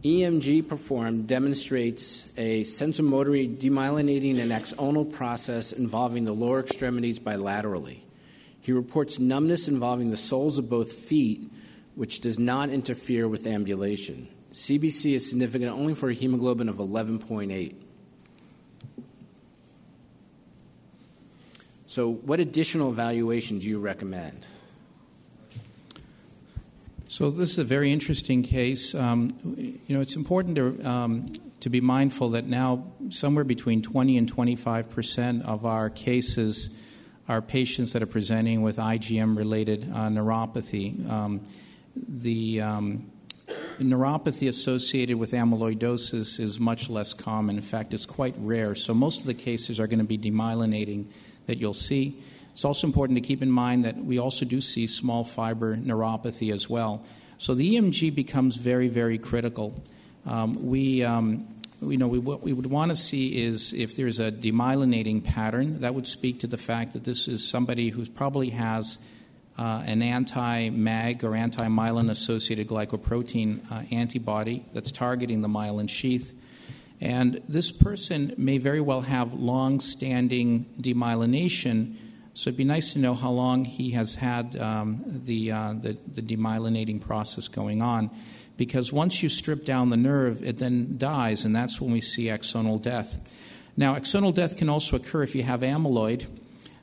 EMG 0.01 0.65
performed 0.65 1.27
demonstrates 1.27 2.31
a 2.37 2.63
sensorimotor 2.63 3.53
demyelinating 3.57 4.39
and 4.39 4.53
axonal 4.53 5.11
process 5.11 5.73
involving 5.73 6.23
the 6.23 6.31
lower 6.31 6.61
extremities 6.61 7.19
bilaterally. 7.19 7.99
He 8.61 8.71
reports 8.71 9.19
numbness 9.19 9.67
involving 9.67 10.09
the 10.09 10.15
soles 10.15 10.57
of 10.57 10.69
both 10.69 10.93
feet, 10.93 11.51
which 11.95 12.21
does 12.21 12.39
not 12.39 12.69
interfere 12.69 13.27
with 13.27 13.45
ambulation. 13.45 14.29
CBC 14.53 15.15
is 15.15 15.29
significant 15.29 15.71
only 15.71 15.93
for 15.93 16.09
a 16.09 16.13
hemoglobin 16.13 16.69
of 16.69 16.77
11.8. 16.77 17.75
So, 21.87 22.11
what 22.11 22.41
additional 22.41 22.91
evaluation 22.91 23.59
do 23.59 23.67
you 23.67 23.79
recommend? 23.79 24.45
So 27.07 27.29
this 27.29 27.51
is 27.53 27.59
a 27.59 27.63
very 27.63 27.93
interesting 27.93 28.43
case. 28.43 28.93
Um, 28.93 29.33
you 29.55 29.95
know, 29.95 30.01
it's 30.01 30.17
important 30.17 30.57
to 30.57 30.85
um, 30.85 31.27
to 31.61 31.69
be 31.69 31.79
mindful 31.79 32.31
that 32.31 32.45
now 32.45 32.91
somewhere 33.09 33.45
between 33.45 33.81
20 33.81 34.17
and 34.17 34.27
25 34.27 34.89
percent 34.89 35.45
of 35.45 35.65
our 35.65 35.89
cases 35.89 36.77
are 37.29 37.41
patients 37.41 37.93
that 37.93 38.01
are 38.01 38.07
presenting 38.07 38.61
with 38.61 38.77
IgM-related 38.77 39.89
uh, 39.91 40.09
neuropathy. 40.09 41.09
Um, 41.09 41.41
the 41.95 42.61
um, 42.61 43.09
neuropathy 43.79 44.49
associated 44.49 45.17
with 45.17 45.31
amyloidosis 45.31 46.39
is 46.39 46.59
much 46.59 46.89
less 46.89 47.13
common. 47.13 47.55
In 47.55 47.61
fact, 47.61 47.93
it's 47.93 48.05
quite 48.05 48.35
rare. 48.37 48.75
So 48.75 48.93
most 48.93 49.21
of 49.21 49.27
the 49.27 49.33
cases 49.33 49.79
are 49.79 49.87
going 49.87 49.99
to 49.99 50.05
be 50.05 50.17
demyelinating 50.17 51.07
that 51.47 51.57
you'll 51.57 51.73
see. 51.73 52.21
It's 52.53 52.65
also 52.65 52.87
important 52.87 53.17
to 53.17 53.21
keep 53.21 53.41
in 53.41 53.51
mind 53.51 53.83
that 53.83 53.97
we 53.97 54.19
also 54.19 54.45
do 54.45 54.61
see 54.61 54.87
small 54.87 55.23
fiber 55.23 55.75
neuropathy 55.75 56.53
as 56.53 56.69
well. 56.69 57.03
So 57.37 57.53
the 57.53 57.75
EMG 57.75 58.15
becomes 58.15 58.55
very, 58.57 58.87
very 58.87 59.17
critical. 59.17 59.79
Um, 60.25 60.65
we, 60.65 61.03
um, 61.03 61.47
you 61.81 61.97
know, 61.97 62.07
we, 62.07 62.17
what 62.17 62.41
we 62.41 62.53
would 62.53 62.65
want 62.65 62.89
to 62.89 62.95
see 62.95 63.43
is 63.43 63.73
if 63.73 63.95
there's 63.95 64.19
a 64.19 64.31
demyelinating 64.31 65.23
pattern, 65.23 65.81
that 65.81 65.93
would 65.93 66.07
speak 66.07 66.39
to 66.39 66.47
the 66.47 66.57
fact 66.57 66.93
that 66.93 67.03
this 67.03 67.27
is 67.27 67.47
somebody 67.47 67.89
who 67.89 68.05
probably 68.07 68.49
has 68.49 68.97
uh, 69.57 69.83
an 69.85 70.01
anti 70.01 70.69
MAG 70.69 71.23
or 71.23 71.35
anti 71.35 71.67
myelin 71.67 72.09
associated 72.09 72.67
glycoprotein 72.67 73.71
uh, 73.71 73.83
antibody 73.91 74.65
that's 74.73 74.91
targeting 74.91 75.41
the 75.41 75.47
myelin 75.47 75.89
sheath. 75.89 76.33
And 76.99 77.41
this 77.47 77.71
person 77.71 78.33
may 78.37 78.57
very 78.57 78.81
well 78.81 79.01
have 79.01 79.33
long 79.33 79.79
standing 79.79 80.65
demyelination. 80.79 81.95
So 82.33 82.49
it'd 82.49 82.57
be 82.57 82.63
nice 82.63 82.93
to 82.93 82.99
know 82.99 83.13
how 83.13 83.29
long 83.29 83.65
he 83.65 83.91
has 83.91 84.15
had 84.15 84.55
um, 84.57 85.03
the, 85.05 85.51
uh, 85.51 85.73
the, 85.73 85.97
the, 86.07 86.21
demyelinating 86.21 87.01
process 87.01 87.47
going 87.47 87.81
on. 87.81 88.09
Because 88.57 88.91
once 88.91 89.21
you 89.21 89.29
strip 89.29 89.65
down 89.65 89.89
the 89.89 89.97
nerve, 89.97 90.43
it 90.43 90.57
then 90.57 90.97
dies, 90.97 91.45
and 91.45 91.55
that's 91.55 91.79
when 91.79 91.91
we 91.91 92.01
see 92.01 92.25
axonal 92.25 92.81
death. 92.81 93.19
Now, 93.75 93.95
axonal 93.95 94.33
death 94.33 94.57
can 94.57 94.67
also 94.67 94.95
occur 94.95 95.21
if 95.21 95.35
you 95.35 95.43
have 95.43 95.61
amyloid. 95.61 96.25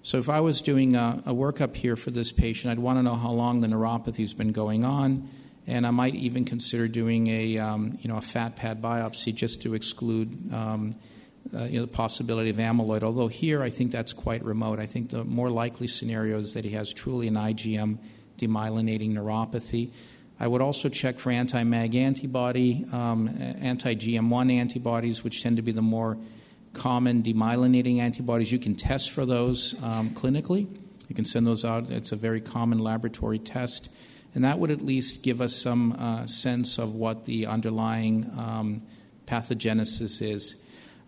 So, 0.03 0.19
if 0.19 0.29
I 0.29 0.39
was 0.39 0.63
doing 0.63 0.95
a, 0.95 1.23
a 1.27 1.35
workup 1.35 1.75
here 1.75 1.97
for 1.97 2.13
this 2.13 2.31
patient, 2.31 2.71
I'd 2.71 2.79
want 2.79 3.01
to 3.01 3.03
know 3.03 3.17
how 3.17 3.31
long 3.31 3.61
the 3.61 3.67
neuropathy 3.67 4.19
has 4.19 4.35
been 4.35 4.53
going 4.53 4.85
on 4.85 5.29
and 5.67 5.87
I 5.87 5.91
might 5.91 6.15
even 6.15 6.45
consider 6.45 6.89
doing 6.89 7.27
a 7.29 7.59
um, 7.59 7.99
you 8.01 8.09
know 8.09 8.17
a 8.17 8.21
fat 8.21 8.57
pad 8.57 8.83
biopsy 8.83 9.35
just 9.35 9.63
to 9.63 9.75
exclude 9.75 10.53
um, 10.53 10.95
uh, 11.55 11.65
you 11.65 11.79
know, 11.79 11.87
the 11.87 11.93
possibility 11.93 12.51
of 12.51 12.57
amyloid. 12.57 13.03
Although 13.03 13.29
here 13.29 13.63
I 13.63 13.71
think 13.71 13.93
that's 13.93 14.13
quite 14.13 14.45
remote. 14.45 14.79
I 14.79 14.87
think 14.87 15.11
the 15.11 15.25
more 15.25 15.51
likely 15.51 15.87
scenario 15.87 16.39
is 16.39 16.55
that 16.55 16.65
he 16.65 16.71
has 16.73 16.93
truly 16.93 17.29
an 17.29 17.35
IgM 17.35 17.99
demyelinating 18.39 19.13
neuropathy. 19.13 19.91
I 20.41 20.49
would 20.49 20.63
also 20.63 20.89
check 20.89 21.19
for 21.19 21.31
anti-MAG 21.31 21.95
antibody, 21.95 22.85
um, 22.91 23.29
anti-GM1 23.39 24.53
antibodies, 24.53 25.23
which 25.23 25.43
tend 25.43 25.57
to 25.57 25.63
be 25.63 25.71
the 25.71 25.83
more 25.83 26.19
common 26.73 27.23
demyelinating 27.23 27.99
antibodies. 27.99 28.51
You 28.51 28.59
can 28.59 28.75
test 28.75 29.13
for 29.13 29.25
those 29.25 29.81
um, 29.83 30.11
clinically. 30.11 30.67
You 31.09 31.15
can 31.15 31.25
send 31.25 31.47
those 31.47 31.65
out. 31.65 31.91
It's 31.91 32.11
a 32.11 32.17
very 32.17 32.41
common 32.41 32.79
laboratory 32.79 33.39
test 33.39 33.91
and 34.35 34.45
that 34.45 34.59
would 34.59 34.71
at 34.71 34.83
least 34.83 35.23
give 35.23 35.41
us 35.41 35.55
some 35.55 35.93
uh, 35.93 36.27
sense 36.27 36.79
of 36.79 36.95
what 36.95 37.25
the 37.25 37.47
underlying 37.47 38.31
um, 38.37 38.83
pathogenesis 39.27 40.21
is. 40.21 40.61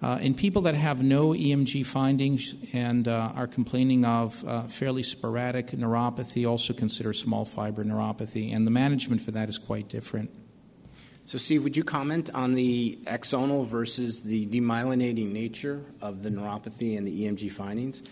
Uh, 0.03 0.19
in 0.21 0.35
people 0.35 0.63
that 0.63 0.75
have 0.75 1.03
no 1.03 1.31
EMG 1.31 1.85
findings 1.85 2.55
and 2.75 3.09
uh, 3.09 3.33
are 3.35 3.47
complaining 3.47 4.05
of 4.05 4.47
uh, 4.47 4.63
fairly 4.63 5.03
sporadic 5.03 5.69
neuropathy, 5.69 6.49
also 6.49 6.75
consider 6.75 7.13
small 7.15 7.47
fiber 7.47 7.83
neuropathy, 7.83 8.55
and 8.55 8.67
the 8.67 8.71
management 8.71 9.23
for 9.23 9.31
that 9.31 9.49
is 9.49 9.57
quite 9.57 9.89
different. 9.89 10.31
So, 11.25 11.39
Steve, 11.39 11.65
would 11.65 11.77
you 11.77 11.83
comment 11.83 12.31
on 12.35 12.55
the 12.55 12.99
axonal 13.05 13.67
versus 13.67 14.21
the 14.21 14.47
demyelinating 14.47 15.33
nature 15.33 15.83
of 16.01 16.23
the 16.23 16.29
neuropathy 16.29 16.97
and 16.97 17.07
the 17.07 17.25
EMG 17.25 17.51
findings? 17.51 18.03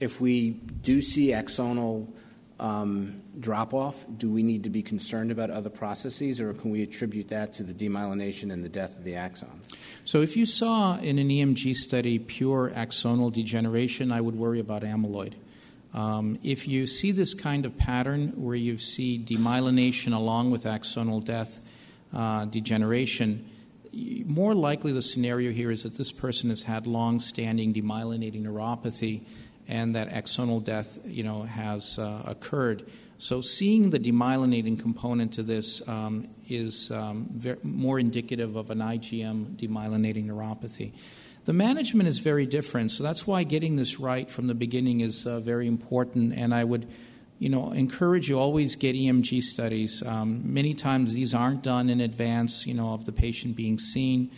If 0.00 0.20
we 0.20 0.50
do 0.50 1.00
see 1.00 1.28
axonal 1.28 2.08
drop 2.58 3.74
off, 3.74 4.04
do 4.16 4.30
we 4.30 4.42
need 4.42 4.64
to 4.64 4.70
be 4.70 4.82
concerned 4.82 5.30
about 5.30 5.50
other 5.50 5.70
processes, 5.70 6.40
or 6.40 6.52
can 6.54 6.70
we 6.70 6.82
attribute 6.82 7.28
that 7.28 7.52
to 7.54 7.62
the 7.62 7.72
demyelination 7.72 8.52
and 8.52 8.64
the 8.64 8.68
death 8.68 8.96
of 8.96 9.04
the 9.04 9.12
axons? 9.12 9.48
So, 10.04 10.20
if 10.20 10.36
you 10.36 10.46
saw 10.46 10.96
in 10.98 11.18
an 11.18 11.28
EMG 11.28 11.74
study 11.74 12.18
pure 12.18 12.70
axonal 12.74 13.32
degeneration, 13.32 14.12
I 14.12 14.20
would 14.20 14.36
worry 14.36 14.60
about 14.60 14.82
amyloid. 14.82 15.34
Um, 15.92 16.38
if 16.42 16.66
you 16.66 16.88
see 16.88 17.12
this 17.12 17.34
kind 17.34 17.64
of 17.64 17.78
pattern 17.78 18.32
where 18.34 18.56
you 18.56 18.78
see 18.78 19.18
demyelination 19.18 20.12
along 20.12 20.50
with 20.50 20.64
axonal 20.64 21.24
death, 21.24 21.60
uh, 22.12 22.46
degeneration, 22.46 23.48
more 24.26 24.54
likely 24.54 24.92
the 24.92 25.02
scenario 25.02 25.52
here 25.52 25.70
is 25.70 25.84
that 25.84 25.96
this 25.96 26.10
person 26.10 26.50
has 26.50 26.64
had 26.64 26.86
long 26.86 27.20
standing 27.20 27.72
demyelinating 27.72 28.42
neuropathy 28.42 29.22
and 29.68 29.94
that 29.94 30.10
axonal 30.10 30.62
death 30.62 30.98
you 31.06 31.22
know, 31.22 31.42
has 31.42 31.98
uh, 31.98 32.22
occurred. 32.26 32.90
So, 33.18 33.40
seeing 33.40 33.90
the 33.90 33.98
demyelinating 33.98 34.78
component 34.78 35.32
to 35.34 35.42
this 35.42 35.86
um, 35.88 36.28
is 36.48 36.90
um, 36.90 37.28
very, 37.32 37.58
more 37.62 37.98
indicative 37.98 38.56
of 38.56 38.70
an 38.70 38.78
IgM 38.78 39.56
demyelinating 39.56 40.26
neuropathy. 40.26 40.92
The 41.44 41.52
management 41.52 42.08
is 42.08 42.18
very 42.18 42.46
different, 42.46 42.90
so 42.90 43.02
that's 43.02 43.26
why 43.26 43.44
getting 43.44 43.76
this 43.76 44.00
right 44.00 44.30
from 44.30 44.46
the 44.46 44.54
beginning 44.54 45.00
is 45.00 45.26
uh, 45.26 45.40
very 45.40 45.66
important. 45.66 46.32
And 46.34 46.54
I 46.54 46.64
would, 46.64 46.88
you 47.38 47.50
know, 47.50 47.72
encourage 47.72 48.28
you 48.28 48.38
always 48.38 48.76
get 48.76 48.96
EMG 48.96 49.42
studies. 49.42 50.02
Um, 50.06 50.52
many 50.52 50.74
times 50.74 51.14
these 51.14 51.34
aren't 51.34 51.62
done 51.62 51.90
in 51.90 52.00
advance, 52.00 52.66
you 52.66 52.74
know, 52.74 52.94
of 52.94 53.04
the 53.04 53.12
patient 53.12 53.56
being 53.56 53.78
seen, 53.78 54.30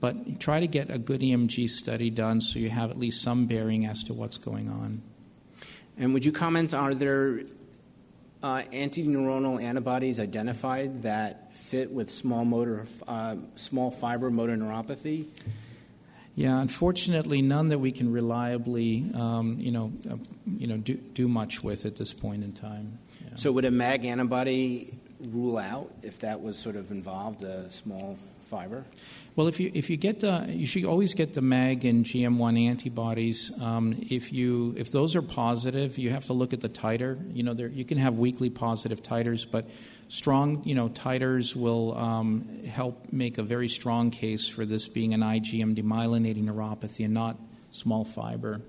but 0.00 0.40
try 0.40 0.60
to 0.60 0.66
get 0.66 0.90
a 0.90 0.98
good 0.98 1.20
EMG 1.20 1.68
study 1.68 2.10
done 2.10 2.40
so 2.40 2.58
you 2.58 2.70
have 2.70 2.90
at 2.90 2.98
least 2.98 3.22
some 3.22 3.46
bearing 3.46 3.86
as 3.86 4.04
to 4.04 4.12
what's 4.14 4.38
going 4.38 4.68
on. 4.68 5.02
And 5.96 6.12
would 6.12 6.24
you 6.24 6.32
comment? 6.32 6.74
Are 6.74 6.94
there 6.94 7.42
uh, 8.42 8.62
anti-neuronal 8.72 9.62
antibodies 9.62 10.20
identified 10.20 11.02
that 11.02 11.54
fit 11.54 11.90
with 11.90 12.10
small 12.10 12.44
motor, 12.44 12.86
uh, 13.08 13.36
small 13.56 13.90
fiber 13.90 14.30
motor 14.30 14.56
neuropathy? 14.56 15.26
Yeah, 16.36 16.60
unfortunately, 16.60 17.42
none 17.42 17.68
that 17.68 17.78
we 17.78 17.92
can 17.92 18.12
reliably, 18.12 19.06
um, 19.14 19.56
you 19.60 19.70
know, 19.70 19.92
uh, 20.10 20.16
you 20.58 20.66
know, 20.66 20.76
do, 20.76 20.94
do 20.94 21.28
much 21.28 21.62
with 21.62 21.86
at 21.86 21.96
this 21.96 22.12
point 22.12 22.42
in 22.42 22.52
time. 22.52 22.98
Yeah. 23.22 23.36
So, 23.36 23.52
would 23.52 23.64
a 23.64 23.70
MAG 23.70 24.04
antibody 24.04 24.92
rule 25.20 25.58
out 25.58 25.92
if 26.02 26.18
that 26.20 26.42
was 26.42 26.58
sort 26.58 26.74
of 26.74 26.90
involved 26.90 27.44
a 27.44 27.70
small 27.70 28.18
fiber? 28.54 28.84
Well, 29.34 29.48
if 29.48 29.58
you 29.58 29.72
if 29.74 29.90
you 29.90 29.96
get 29.96 30.20
the, 30.20 30.46
you 30.48 30.64
should 30.64 30.84
always 30.84 31.12
get 31.14 31.34
the 31.34 31.42
MAG 31.42 31.84
and 31.84 32.04
GM1 32.04 32.68
antibodies. 32.68 33.50
Um, 33.60 33.96
if 34.08 34.32
you 34.32 34.74
if 34.76 34.92
those 34.92 35.16
are 35.16 35.22
positive, 35.22 35.98
you 35.98 36.10
have 36.10 36.26
to 36.26 36.34
look 36.34 36.52
at 36.52 36.60
the 36.60 36.68
titer. 36.68 37.18
You 37.34 37.42
know, 37.42 37.52
there, 37.52 37.66
you 37.66 37.84
can 37.84 37.98
have 37.98 38.14
weakly 38.16 38.50
positive 38.50 39.02
titers, 39.02 39.44
but 39.50 39.68
strong, 40.06 40.62
you 40.64 40.76
know, 40.76 40.88
titers 40.88 41.56
will 41.56 41.98
um, 41.98 42.64
help 42.64 43.12
make 43.12 43.38
a 43.38 43.42
very 43.42 43.68
strong 43.68 44.12
case 44.12 44.48
for 44.48 44.64
this 44.64 44.86
being 44.86 45.14
an 45.14 45.20
IgM 45.20 45.74
demyelinating 45.74 46.44
neuropathy 46.44 47.04
and 47.04 47.14
not 47.14 47.36
small 47.72 48.04
fiber. 48.04 48.60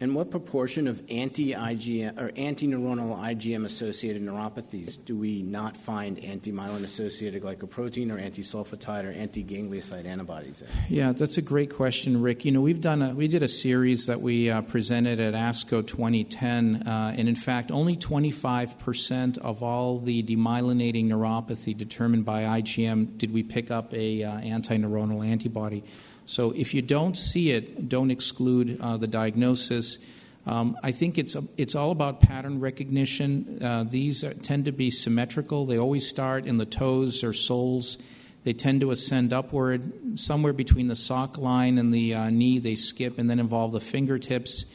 And 0.00 0.14
what 0.14 0.30
proportion 0.30 0.86
of 0.86 1.02
anti-IgM 1.10 2.20
or 2.20 2.30
anti-neuronal 2.36 3.18
IgM-associated 3.18 4.22
neuropathies 4.22 4.96
do 5.04 5.16
we 5.16 5.42
not 5.42 5.76
find 5.76 6.24
anti-myelin-associated 6.24 7.42
glycoprotein 7.42 8.14
or 8.14 8.16
anti-sulfatide 8.16 9.06
or 9.06 9.10
anti-ganglioside 9.10 10.06
antibodies 10.06 10.62
in? 10.62 10.68
Yeah, 10.88 11.10
that's 11.10 11.36
a 11.36 11.42
great 11.42 11.74
question, 11.74 12.22
Rick. 12.22 12.44
You 12.44 12.52
know, 12.52 12.60
we've 12.60 12.80
done 12.80 13.02
a, 13.02 13.12
we 13.12 13.26
did 13.26 13.42
a 13.42 13.48
series 13.48 14.06
that 14.06 14.20
we 14.20 14.48
uh, 14.48 14.62
presented 14.62 15.18
at 15.18 15.34
ASCO 15.34 15.84
2010, 15.84 16.86
uh, 16.86 17.14
and 17.18 17.28
in 17.28 17.34
fact, 17.34 17.72
only 17.72 17.96
25% 17.96 19.38
of 19.38 19.64
all 19.64 19.98
the 19.98 20.22
demyelinating 20.22 21.06
neuropathy 21.06 21.76
determined 21.76 22.24
by 22.24 22.42
IgM 22.42 23.18
did 23.18 23.32
we 23.32 23.42
pick 23.42 23.72
up 23.72 23.92
a 23.94 24.22
uh, 24.22 24.38
anti-neuronal 24.38 25.26
antibody. 25.26 25.82
So 26.28 26.50
if 26.50 26.74
you 26.74 26.82
don't 26.82 27.16
see 27.16 27.52
it, 27.52 27.88
don't 27.88 28.10
exclude 28.10 28.78
uh, 28.82 28.98
the 28.98 29.06
diagnosis. 29.06 29.98
Um, 30.46 30.76
I 30.82 30.92
think 30.92 31.16
it's 31.16 31.38
it's 31.56 31.74
all 31.74 31.90
about 31.90 32.20
pattern 32.20 32.60
recognition. 32.60 33.62
Uh, 33.64 33.84
these 33.88 34.22
are, 34.24 34.34
tend 34.34 34.66
to 34.66 34.72
be 34.72 34.90
symmetrical. 34.90 35.64
They 35.64 35.78
always 35.78 36.06
start 36.06 36.44
in 36.44 36.58
the 36.58 36.66
toes 36.66 37.24
or 37.24 37.32
soles. 37.32 37.96
They 38.44 38.52
tend 38.52 38.82
to 38.82 38.90
ascend 38.90 39.32
upward 39.32 40.18
somewhere 40.18 40.52
between 40.52 40.88
the 40.88 40.94
sock 40.94 41.38
line 41.38 41.78
and 41.78 41.94
the 41.94 42.14
uh, 42.14 42.28
knee. 42.28 42.58
They 42.58 42.74
skip 42.74 43.18
and 43.18 43.30
then 43.30 43.40
involve 43.40 43.72
the 43.72 43.80
fingertips. 43.80 44.66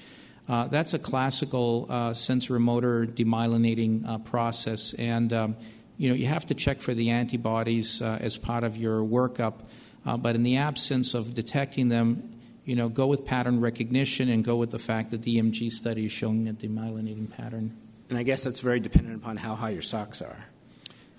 Uh, 0.50 0.66
that's 0.70 0.96
a 0.96 1.00
classical 1.00 1.86
uh, 1.88 2.12
sensorimotor 2.14 3.06
demyelinating 3.06 4.08
uh, 4.08 4.18
process, 4.18 4.96
and 4.96 5.32
um, 5.32 5.56
you 5.98 6.10
know 6.10 6.16
you 6.16 6.26
have 6.26 6.48
to 6.48 6.56
check 6.56 6.80
for 6.80 6.96
the 6.96 7.12
antibodies 7.12 8.02
uh, 8.02 8.18
as 8.20 8.38
part 8.38 8.64
of 8.64 8.76
your 8.76 9.02
workup. 9.02 9.62
Uh, 10.06 10.18
but 10.18 10.36
in 10.36 10.44
the 10.44 10.58
absence 10.58 11.14
of 11.14 11.34
detecting 11.34 11.90
them, 11.90 12.30
you 12.66 12.76
know, 12.76 12.90
go 12.90 13.08
with 13.08 13.26
pattern 13.26 13.60
recognition 13.60 14.30
and 14.30 14.44
go 14.44 14.56
with 14.56 14.72
the 14.72 14.80
fact 14.80 15.12
that 15.12 15.24
the 15.24 15.38
EMG 15.38 15.72
study 15.72 16.06
is 16.06 16.12
showing 16.12 16.48
a 16.48 16.54
demyelinating 16.54 17.30
pattern. 17.30 17.76
And 18.10 18.18
I 18.18 18.24
guess 18.24 18.44
that's 18.44 18.60
very 18.60 18.80
dependent 18.80 19.16
upon 19.16 19.38
how 19.38 19.56
high 19.56 19.72
your 19.72 19.82
socks 19.82 20.22
are. 20.22 20.46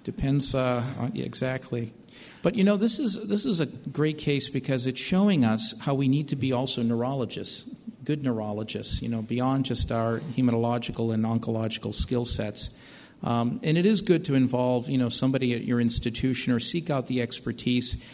Depends, 0.04 0.54
uh, 0.54 0.84
on, 0.98 1.12
yeah, 1.14 1.24
exactly. 1.24 1.92
But 2.42 2.54
you 2.54 2.64
know, 2.64 2.76
this 2.76 2.98
is 2.98 3.26
this 3.26 3.46
is 3.46 3.60
a 3.60 3.66
great 3.66 4.18
case 4.18 4.50
because 4.50 4.86
it's 4.86 5.00
showing 5.00 5.44
us 5.44 5.74
how 5.80 5.94
we 5.94 6.08
need 6.08 6.28
to 6.28 6.36
be 6.36 6.52
also 6.52 6.82
neurologists, 6.82 7.68
good 8.04 8.22
neurologists. 8.22 9.00
You 9.00 9.08
know, 9.08 9.22
beyond 9.22 9.64
just 9.64 9.90
our 9.90 10.18
hematological 10.20 11.12
and 11.12 11.24
oncological 11.24 11.94
skill 11.94 12.24
sets. 12.24 12.76
Um, 13.22 13.60
and 13.62 13.78
it 13.78 13.86
is 13.86 14.02
good 14.02 14.26
to 14.26 14.34
involve, 14.34 14.90
you 14.90 14.98
know, 14.98 15.08
somebody 15.08 15.54
at 15.54 15.64
your 15.64 15.80
institution 15.80 16.52
or 16.52 16.60
seek 16.60 16.90
out 16.90 17.06
the 17.06 17.22
expertise 17.22 18.04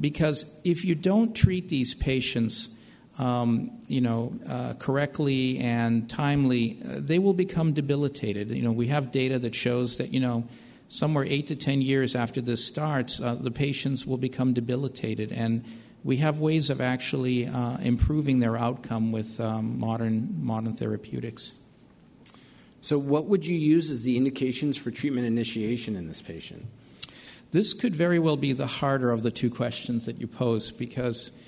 because 0.00 0.60
if 0.64 0.84
you 0.84 0.94
don't 0.94 1.34
treat 1.34 1.68
these 1.68 1.94
patients, 1.94 2.70
um, 3.18 3.70
you 3.86 4.00
know, 4.00 4.32
uh, 4.48 4.74
correctly 4.74 5.58
and 5.58 6.08
timely, 6.08 6.78
uh, 6.82 6.96
they 6.98 7.18
will 7.18 7.34
become 7.34 7.72
debilitated. 7.72 8.50
You 8.50 8.62
know, 8.62 8.72
we 8.72 8.88
have 8.88 9.12
data 9.12 9.38
that 9.38 9.54
shows 9.54 9.98
that 9.98 10.12
you 10.12 10.20
know, 10.20 10.48
somewhere 10.88 11.24
eight 11.24 11.46
to 11.48 11.56
ten 11.56 11.82
years 11.82 12.14
after 12.14 12.40
this 12.40 12.64
starts, 12.64 13.20
uh, 13.20 13.34
the 13.34 13.50
patients 13.50 14.06
will 14.06 14.16
become 14.16 14.52
debilitated, 14.52 15.32
and 15.32 15.64
we 16.02 16.16
have 16.18 16.38
ways 16.38 16.70
of 16.70 16.80
actually 16.80 17.46
uh, 17.46 17.78
improving 17.78 18.40
their 18.40 18.56
outcome 18.56 19.12
with 19.12 19.40
um, 19.40 19.78
modern 19.78 20.34
modern 20.42 20.74
therapeutics. 20.74 21.54
So, 22.80 22.98
what 22.98 23.26
would 23.26 23.46
you 23.46 23.56
use 23.56 23.90
as 23.90 24.04
the 24.04 24.16
indications 24.16 24.76
for 24.76 24.90
treatment 24.90 25.26
initiation 25.26 25.96
in 25.96 26.08
this 26.08 26.20
patient? 26.20 26.66
This 27.54 27.72
could 27.72 27.94
very 27.94 28.18
well 28.18 28.36
be 28.36 28.52
the 28.52 28.66
harder 28.66 29.12
of 29.12 29.22
the 29.22 29.30
two 29.30 29.48
questions 29.48 30.06
that 30.06 30.20
you 30.20 30.26
pose 30.26 30.72
because 30.72 31.38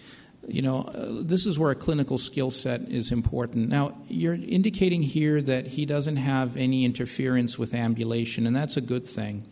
you 0.46 0.62
know, 0.62 0.82
uh, 0.82 1.22
this 1.22 1.46
is 1.46 1.58
where 1.58 1.72
a 1.72 1.74
clinical 1.74 2.16
skill 2.16 2.52
set 2.52 2.82
is 2.82 3.10
important. 3.10 3.68
Now, 3.68 3.96
you're 4.06 4.34
indicating 4.34 5.02
here 5.02 5.42
that 5.42 5.66
he 5.66 5.84
doesn't 5.84 6.18
have 6.18 6.56
any 6.56 6.84
interference 6.84 7.58
with 7.58 7.74
ambulation, 7.74 8.46
and 8.46 8.54
that's 8.54 8.76
a 8.76 8.80
good 8.80 9.08
thing. 9.08 9.44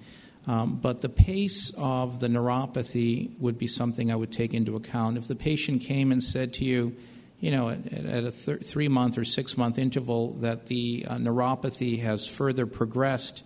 Um, 0.47 0.77
but 0.77 1.01
the 1.01 1.09
pace 1.09 1.75
of 1.77 2.21
the 2.21 2.29
neuropathy 2.29 3.37
would 3.41 3.59
be 3.59 3.67
something 3.67 4.13
I 4.13 4.15
would 4.15 4.31
take 4.31 4.55
into 4.55 4.77
account. 4.77 5.19
If 5.19 5.27
the 5.27 5.35
patient 5.35 5.83
came 5.83 6.13
and 6.13 6.23
said 6.23 6.55
to 6.55 6.65
you, 6.65 6.95
you 7.41 7.51
know, 7.51 7.71
at, 7.71 7.93
at 7.93 8.25
a 8.25 8.31
th- 8.31 8.63
three 8.63 8.87
month 8.87 9.19
or 9.19 9.25
six 9.25 9.57
month 9.57 9.77
interval, 9.77 10.35
that 10.35 10.67
the 10.67 11.07
uh, 11.09 11.17
neuropathy 11.17 12.03
has 12.03 12.29
further 12.29 12.67
progressed 12.67 13.43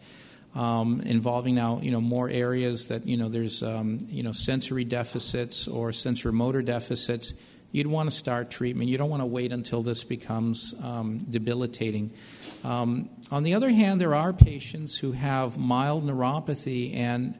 um, 0.54 1.00
involving 1.02 1.54
now 1.54 1.80
you 1.82 1.90
know 1.90 2.00
more 2.00 2.28
areas 2.28 2.86
that 2.86 3.06
you 3.06 3.16
know 3.16 3.28
there's 3.28 3.62
um, 3.62 4.06
you 4.10 4.22
know 4.22 4.32
sensory 4.32 4.84
deficits 4.84 5.68
or 5.68 5.90
sensorimotor 5.90 6.64
deficits. 6.64 7.34
You'd 7.70 7.86
want 7.86 8.10
to 8.10 8.16
start 8.16 8.50
treatment. 8.50 8.88
You 8.88 8.96
don't 8.96 9.10
want 9.10 9.20
to 9.20 9.26
wait 9.26 9.52
until 9.52 9.82
this 9.82 10.02
becomes 10.02 10.74
um, 10.82 11.18
debilitating. 11.18 12.10
Um, 12.64 13.10
on 13.30 13.42
the 13.42 13.54
other 13.54 13.68
hand, 13.68 14.00
there 14.00 14.14
are 14.14 14.32
patients 14.32 14.96
who 14.96 15.12
have 15.12 15.58
mild 15.58 16.06
neuropathy 16.06 16.96
and 16.96 17.38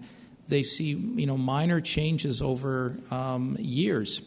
they 0.48 0.62
see 0.62 0.90
you 0.90 1.26
know 1.26 1.36
minor 1.36 1.80
changes 1.80 2.42
over 2.42 2.96
um, 3.10 3.56
years. 3.58 4.22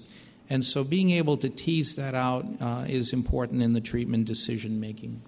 And 0.49 0.65
so, 0.65 0.83
being 0.83 1.11
able 1.11 1.37
to 1.37 1.49
tease 1.49 1.95
that 1.95 2.13
out 2.13 2.45
uh, 2.59 2.83
is 2.87 3.13
important 3.13 3.61
in 3.61 3.71
the 3.71 3.79
treatment 3.79 4.25
decision 4.25 4.81
making. 4.81 5.21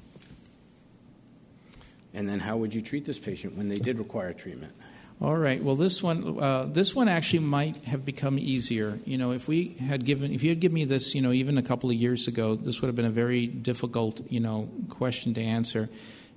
And 2.13 2.29
then 2.29 2.39
how 2.39 2.57
would 2.57 2.73
you 2.73 2.81
treat 2.81 3.05
this 3.05 3.19
patient 3.19 3.57
when 3.57 3.69
they 3.69 3.75
did 3.75 3.97
require 3.97 4.33
treatment? 4.33 4.73
All 5.21 5.37
right. 5.37 5.63
Well, 5.63 5.75
this 5.75 6.03
one, 6.03 6.39
uh, 6.39 6.65
this 6.65 6.93
one 6.93 7.07
actually 7.07 7.39
might 7.39 7.77
have 7.85 8.03
become 8.03 8.37
easier. 8.37 8.99
You 9.05 9.17
know, 9.17 9.31
if 9.31 9.47
we 9.47 9.69
had 9.79 10.05
given, 10.05 10.33
if 10.33 10.43
you 10.43 10.49
had 10.49 10.59
given 10.59 10.75
me 10.75 10.85
this, 10.85 11.15
you 11.15 11.21
know, 11.21 11.31
even 11.31 11.57
a 11.57 11.63
couple 11.63 11.89
of 11.89 11.95
years 11.95 12.27
ago, 12.27 12.55
this 12.55 12.81
would 12.81 12.87
have 12.87 12.95
been 12.95 13.05
a 13.05 13.11
very 13.11 13.47
difficult, 13.47 14.19
you 14.29 14.39
know, 14.39 14.69
question 14.89 15.33
to 15.35 15.41
answer. 15.41 15.89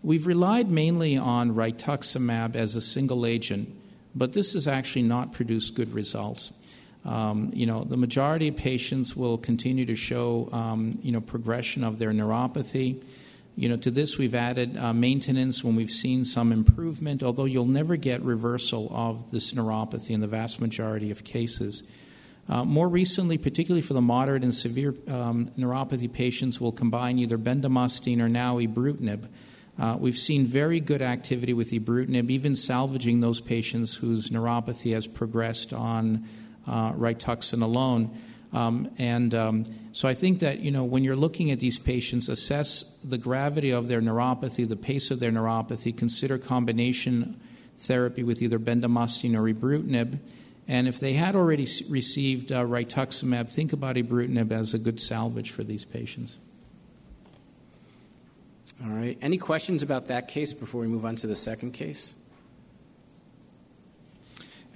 We've 0.03 0.27
relied 0.27 0.71
mainly 0.71 1.17
on 1.17 1.55
rituximab 1.55 2.55
as 2.55 2.77
a 2.77 2.81
single 2.81 3.27
agent, 3.27 3.75
but 4.15 4.35
this 4.35 4.53
has 4.53 4.69
actually 4.69 5.03
not 5.03 5.33
produced 5.33 5.75
good 5.75 5.93
results. 5.93 6.53
Um, 7.05 7.51
you 7.55 7.67
know, 7.67 7.85
the 7.85 7.97
majority 7.97 8.49
of 8.49 8.57
patients 8.57 9.17
will 9.17 9.39
continue 9.39 9.87
to 9.87 9.97
show, 9.97 10.49
um, 10.53 10.99
you 11.03 11.13
know, 11.13 11.21
progression 11.21 11.83
of 11.83 11.99
their 11.99 12.13
neuropathy. 12.13 13.03
You 13.59 13.71
know, 13.71 13.77
to 13.79 13.91
this 13.91 14.19
we've 14.19 14.35
added 14.35 14.77
uh, 14.77 14.93
maintenance 14.93 15.65
when 15.65 15.77
we've 15.77 15.91
seen 15.91 16.27
some 16.27 16.53
improvement, 16.53 17.23
although 17.23 17.47
you'll 17.47 17.65
never 17.65 17.97
get 17.97 18.21
reversal 18.21 18.91
of 18.93 19.31
this 19.31 19.55
neuropathy 19.55 20.11
in 20.11 20.21
the 20.21 20.27
vast 20.27 20.61
majority 20.61 21.11
of 21.11 21.25
cases. 21.25 21.83
Uh, 22.51 22.67
more 22.67 22.87
recently, 22.87 23.39
particularly 23.39 23.81
for 23.81 23.95
the 23.95 24.03
moderate 24.03 24.43
and 24.43 24.55
severe 24.55 24.95
um, 25.09 25.51
neuropathy 25.59 26.13
patients, 26.13 26.61
we'll 26.61 26.71
combine 26.71 27.19
either 27.19 27.39
bendamustine 27.39 28.21
or 28.21 28.29
now 28.29 28.59
ibrutinib. 28.59 29.27
Uh, 29.79 29.97
we've 29.99 30.19
seen 30.19 30.47
very 30.47 30.79
good 30.79 31.01
activity 31.01 31.55
with 31.55 31.71
ibrutinib, 31.71 32.31
even 32.31 32.55
salvaging 32.55 33.21
those 33.21 33.41
patients 33.41 33.95
whose 33.95 34.29
neuropathy 34.29 34.93
has 34.93 35.07
progressed 35.07 35.73
on 35.73 36.29
uh, 36.67 36.93
Rituxan 36.93 37.63
alone. 37.63 38.11
Um, 38.53 38.91
and 38.97 39.35
um, 39.35 39.65
so 39.93 40.09
I 40.09 40.15
think 40.15 40.41
that 40.41 40.61
you 40.61 40.71
know 40.71 40.85
when 40.85 41.05
you're 41.05 41.17
looking 41.17 41.51
at 41.51 41.61
these 41.61 41.79
patients, 41.79 42.29
assess 42.29 42.99
the 43.05 43.19
gravity 43.19 43.71
of 43.71 43.89
their 43.89 44.01
neuropathy, 44.01 44.69
the 44.69 44.77
pace 44.77 45.11
of 45.11 45.21
their 45.21 45.33
neuropathy, 45.33 45.97
consider 45.97 46.39
combination 46.39 47.41
therapy 47.79 48.23
with 48.23 48.43
either 48.43 48.59
bendamustine 48.59 49.35
or 49.35 49.53
ibrutinib, 49.53 50.19
And 50.69 50.89
if 50.89 50.99
they 50.99 51.13
had 51.13 51.37
already 51.37 51.67
received 51.89 52.51
uh, 52.51 52.65
rituximab, 52.65 53.49
think 53.49 53.73
about 53.73 53.97
ibrutinib 53.97 54.51
as 54.51 54.75
a 54.75 54.79
good 54.79 55.01
salvage 55.01 55.51
for 55.51 55.63
these 55.63 55.85
patients. 55.85 56.37
All 58.83 58.91
right. 58.91 59.17
Any 59.23 59.39
questions 59.39 59.83
about 59.83 60.07
that 60.07 60.29
case 60.29 60.53
before 60.53 60.81
we 60.81 60.89
move 60.89 61.05
on 61.05 61.17
to 61.17 61.27
the 61.27 61.37
second 61.37 61.73
case? 61.73 62.15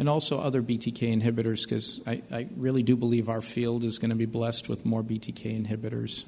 And 0.01 0.09
also 0.09 0.41
other 0.41 0.63
BTK 0.63 1.21
inhibitors, 1.21 1.65
because 1.65 2.01
I, 2.07 2.23
I 2.33 2.49
really 2.57 2.83
do 2.83 2.97
believe 2.97 3.29
our 3.29 3.43
field 3.43 3.85
is 3.85 3.99
going 3.99 4.09
to 4.09 4.17
be 4.17 4.25
blessed 4.25 4.67
with 4.67 4.87
more 4.87 5.03
BTK 5.03 5.63
inhibitors. 5.63 6.27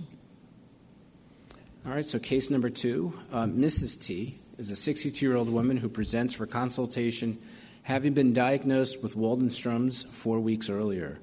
All 1.86 1.92
right, 1.92 2.04
so 2.04 2.18
case 2.18 2.50
number 2.50 2.68
two 2.68 3.18
uh, 3.32 3.44
Mrs. 3.44 3.98
T 3.98 4.36
is 4.58 4.70
a 4.70 4.76
62 4.76 5.24
year 5.24 5.36
old 5.36 5.48
woman 5.48 5.78
who 5.78 5.88
presents 5.88 6.34
for 6.34 6.44
consultation 6.44 7.38
having 7.84 8.12
been 8.12 8.34
diagnosed 8.34 9.02
with 9.02 9.16
Waldenstrom's 9.16 10.02
four 10.02 10.38
weeks 10.38 10.68
earlier. 10.68 11.18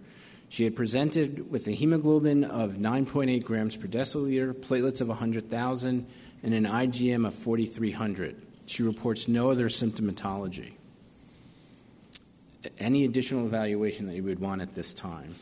She 0.49 0.63
had 0.63 0.75
presented 0.75 1.51
with 1.51 1.67
a 1.67 1.71
hemoglobin 1.71 2.45
of 2.45 2.77
9.8 2.77 3.43
grams 3.43 3.75
per 3.75 3.85
deciliter, 3.87 4.55
platelets 4.55 5.01
of 5.01 5.09
100,000, 5.09 6.07
and 6.41 6.53
an 6.55 6.65
IgM 6.65 7.27
of 7.27 7.35
4,300. 7.35 8.41
She 8.65 8.81
reports 8.81 9.27
no 9.27 9.51
other 9.51 9.69
symptomatology. 9.69 10.78
Any 12.77 13.05
additional 13.05 13.45
evaluation 13.45 14.07
that 14.07 14.15
you 14.15 14.23
would 14.23 14.39
want 14.39 14.61
at 14.61 14.75
this 14.75 14.93
time? 14.93 15.35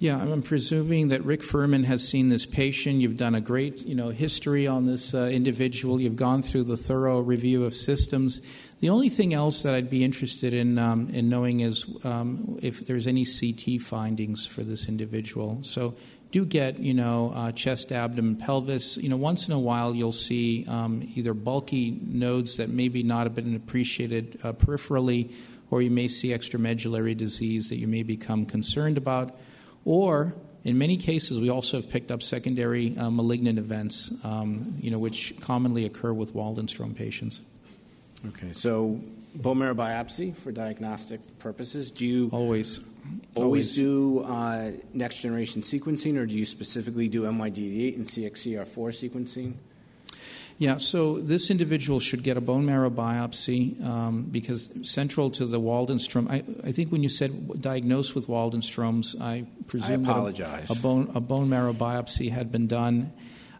Yeah, 0.00 0.16
I'm 0.16 0.40
presuming 0.40 1.08
that 1.08 1.22
Rick 1.26 1.42
Furman 1.42 1.84
has 1.84 2.08
seen 2.08 2.30
this 2.30 2.46
patient. 2.46 3.02
You've 3.02 3.18
done 3.18 3.34
a 3.34 3.40
great, 3.40 3.84
you 3.86 3.94
know, 3.94 4.08
history 4.08 4.66
on 4.66 4.86
this 4.86 5.12
uh, 5.12 5.24
individual. 5.24 6.00
You've 6.00 6.16
gone 6.16 6.40
through 6.40 6.64
the 6.64 6.76
thorough 6.78 7.20
review 7.20 7.64
of 7.66 7.74
systems. 7.74 8.40
The 8.80 8.88
only 8.88 9.10
thing 9.10 9.34
else 9.34 9.62
that 9.62 9.74
I'd 9.74 9.90
be 9.90 10.02
interested 10.02 10.54
in 10.54 10.78
um, 10.78 11.10
in 11.10 11.28
knowing 11.28 11.60
is 11.60 11.84
um, 12.02 12.58
if 12.62 12.86
there's 12.86 13.06
any 13.06 13.26
CT 13.26 13.82
findings 13.82 14.46
for 14.46 14.62
this 14.62 14.88
individual. 14.88 15.58
So 15.62 15.94
do 16.30 16.46
get, 16.46 16.78
you 16.78 16.94
know, 16.94 17.32
uh, 17.34 17.52
chest, 17.52 17.92
abdomen, 17.92 18.36
pelvis. 18.36 18.96
You 18.96 19.10
know, 19.10 19.18
once 19.18 19.48
in 19.48 19.52
a 19.52 19.58
while 19.58 19.94
you'll 19.94 20.12
see 20.12 20.64
um, 20.66 21.06
either 21.14 21.34
bulky 21.34 21.98
nodes 22.02 22.56
that 22.56 22.70
maybe 22.70 23.02
not 23.02 23.24
have 23.24 23.34
been 23.34 23.54
appreciated 23.54 24.38
uh, 24.42 24.54
peripherally, 24.54 25.34
or 25.70 25.82
you 25.82 25.90
may 25.90 26.08
see 26.08 26.28
extramedullary 26.28 27.16
disease 27.16 27.68
that 27.68 27.76
you 27.76 27.86
may 27.86 28.02
become 28.02 28.44
concerned 28.44 28.98
about. 28.98 29.38
Or 29.84 30.34
in 30.64 30.76
many 30.76 30.96
cases, 30.96 31.40
we 31.40 31.48
also 31.48 31.78
have 31.78 31.88
picked 31.88 32.10
up 32.10 32.22
secondary 32.22 32.96
uh, 32.98 33.10
malignant 33.10 33.58
events, 33.58 34.12
um, 34.24 34.74
you 34.80 34.90
know, 34.90 34.98
which 34.98 35.34
commonly 35.40 35.86
occur 35.86 36.12
with 36.12 36.34
Waldenstrom 36.34 36.94
patients. 36.94 37.40
Okay, 38.28 38.52
so 38.52 39.00
bone 39.34 39.58
marrow 39.58 39.74
biopsy 39.74 40.36
for 40.36 40.52
diagnostic 40.52 41.20
purposes. 41.38 41.90
Do 41.90 42.06
you 42.06 42.28
Always, 42.32 42.84
always 43.34 43.74
do 43.74 44.20
uh, 44.20 44.72
next 44.92 45.22
generation 45.22 45.62
sequencing, 45.62 46.18
or 46.18 46.26
do 46.26 46.36
you 46.36 46.44
specifically 46.44 47.08
do 47.08 47.22
MYD8 47.22 47.96
and 47.96 48.06
CXCR4 48.06 49.10
sequencing? 49.10 49.54
Yeah, 50.60 50.76
so 50.76 51.18
this 51.18 51.50
individual 51.50 52.00
should 52.00 52.22
get 52.22 52.36
a 52.36 52.40
bone 52.42 52.66
marrow 52.66 52.90
biopsy 52.90 53.82
um, 53.82 54.24
because 54.24 54.70
central 54.82 55.30
to 55.30 55.46
the 55.46 55.58
Waldenstrom, 55.58 56.30
I, 56.30 56.44
I 56.62 56.70
think 56.70 56.92
when 56.92 57.02
you 57.02 57.08
said 57.08 57.62
diagnosed 57.62 58.14
with 58.14 58.26
Waldenstrom's, 58.26 59.16
I 59.18 59.46
presume 59.68 60.04
that 60.04 60.10
a- 60.10 60.32
A, 60.70 60.74
bone, 60.74 61.10
a 61.14 61.20
bone 61.20 61.48
marrow 61.48 61.72
biopsy 61.72 62.30
had 62.30 62.52
been 62.52 62.66
done. 62.66 63.10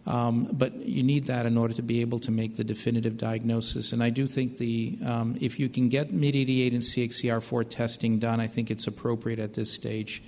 Um, 0.07 0.49
but 0.53 0.75
you 0.87 1.03
need 1.03 1.27
that 1.29 1.47
in 1.47 1.57
order 1.57 1.73
to 1.73 1.83
be 1.83 2.03
able 2.03 2.19
to 2.21 2.31
make 2.31 2.57
the 2.59 2.65
definitive 2.65 3.17
diagnosis. 3.17 3.95
And 3.95 4.03
I 4.03 4.11
do 4.11 4.27
think 4.27 4.59
the 4.59 4.99
um, 5.03 5.39
if 5.41 5.59
you 5.59 5.71
can 5.71 5.89
get 5.89 6.13
MYD88 6.13 6.73
and 6.73 6.83
CXCR4 6.83 7.69
testing 7.71 8.19
done, 8.19 8.41
I 8.41 8.47
think 8.47 8.71
it's 8.71 8.87
appropriate 8.87 9.39
at 9.39 9.55
this 9.55 9.73
stage. 9.73 10.23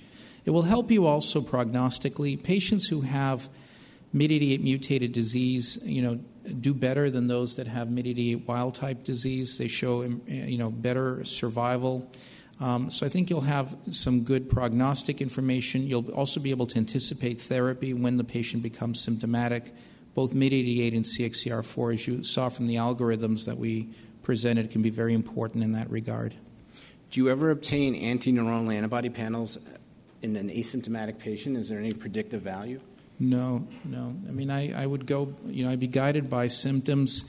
It 0.45 0.51
will 0.51 0.63
help 0.63 0.89
you 0.89 1.05
also 1.05 1.39
prognostically. 1.41 2.41
Patients 2.41 2.87
who 2.87 3.01
have 3.01 3.47
MYD88 4.13 4.61
mutated 4.61 5.11
disease, 5.11 5.79
you 5.83 6.01
know, 6.01 6.15
do 6.59 6.73
better 6.73 7.09
than 7.09 7.27
those 7.27 7.55
that 7.55 7.67
have 7.67 7.87
MYD88 7.87 8.45
wild 8.45 8.75
type 8.75 9.03
disease. 9.03 9.57
They 9.57 9.67
show, 9.67 10.03
um, 10.03 10.21
you 10.27 10.57
know, 10.57 10.69
better 10.69 11.23
survival. 11.23 12.11
Um, 12.59 12.91
so 12.91 13.05
I 13.05 13.09
think 13.09 13.29
you'll 13.29 13.41
have 13.41 13.75
some 13.91 14.23
good 14.23 14.49
prognostic 14.49 15.21
information. 15.21 15.87
You'll 15.87 16.11
also 16.11 16.39
be 16.39 16.51
able 16.51 16.67
to 16.67 16.77
anticipate 16.77 17.41
therapy 17.41 17.93
when 17.93 18.17
the 18.17 18.23
patient 18.23 18.61
becomes 18.61 18.99
symptomatic. 19.01 19.73
Both 20.13 20.33
MYD88 20.35 20.95
and 20.95 21.05
CXCR4, 21.05 21.93
as 21.93 22.07
you 22.07 22.23
saw 22.23 22.49
from 22.49 22.67
the 22.67 22.75
algorithms 22.75 23.45
that 23.45 23.57
we 23.57 23.89
presented, 24.21 24.69
can 24.69 24.83
be 24.83 24.91
very 24.91 25.15
important 25.15 25.63
in 25.63 25.71
that 25.71 25.89
regard. 25.89 26.35
Do 27.09 27.19
you 27.19 27.29
ever 27.29 27.49
obtain 27.49 27.95
anti-neuronal 27.95 28.73
antibody 28.73 29.09
panels 29.09 29.57
in 30.21 30.35
an 30.35 30.49
asymptomatic 30.49 31.17
patient? 31.17 31.57
Is 31.57 31.69
there 31.69 31.79
any 31.79 31.93
predictive 31.93 32.41
value? 32.41 32.79
No, 33.23 33.65
no. 33.85 34.13
I 34.27 34.31
mean, 34.31 34.51
I, 34.51 34.83
I 34.83 34.85
would 34.85 35.05
go, 35.05 35.33
you 35.45 35.63
know, 35.63 35.71
I'd 35.71 35.79
be 35.79 35.87
guided 35.87 36.29
by 36.29 36.47
symptoms. 36.47 37.23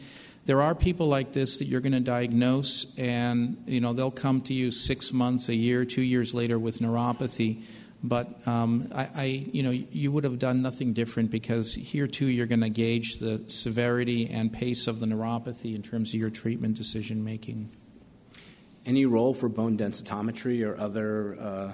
There 0.44 0.60
are 0.60 0.74
people 0.74 1.06
like 1.06 1.32
this 1.32 1.58
that 1.58 1.66
you're 1.66 1.80
going 1.80 1.92
to 1.92 2.00
diagnose, 2.00 2.98
and, 2.98 3.62
you 3.66 3.80
know, 3.80 3.92
they'll 3.92 4.10
come 4.10 4.40
to 4.42 4.54
you 4.54 4.72
six 4.72 5.12
months, 5.12 5.48
a 5.48 5.54
year, 5.54 5.84
two 5.84 6.02
years 6.02 6.34
later 6.34 6.58
with 6.58 6.80
neuropathy. 6.80 7.62
But 8.02 8.46
um, 8.46 8.88
I, 8.92 9.08
I, 9.14 9.24
you 9.52 9.62
know, 9.62 9.70
you 9.70 10.10
would 10.10 10.24
have 10.24 10.40
done 10.40 10.62
nothing 10.62 10.94
different 10.94 11.30
because 11.30 11.74
here 11.74 12.08
too 12.08 12.26
you're 12.26 12.46
going 12.46 12.60
to 12.60 12.68
gauge 12.68 13.18
the 13.20 13.42
severity 13.46 14.28
and 14.28 14.52
pace 14.52 14.88
of 14.88 14.98
the 14.98 15.06
neuropathy 15.06 15.76
in 15.76 15.82
terms 15.82 16.12
of 16.12 16.18
your 16.18 16.28
treatment 16.28 16.76
decision 16.76 17.22
making. 17.22 17.70
Any 18.84 19.06
role 19.06 19.32
for 19.32 19.48
bone 19.48 19.78
densitometry 19.78 20.66
or 20.66 20.76
other? 20.76 21.40
Uh, 21.40 21.72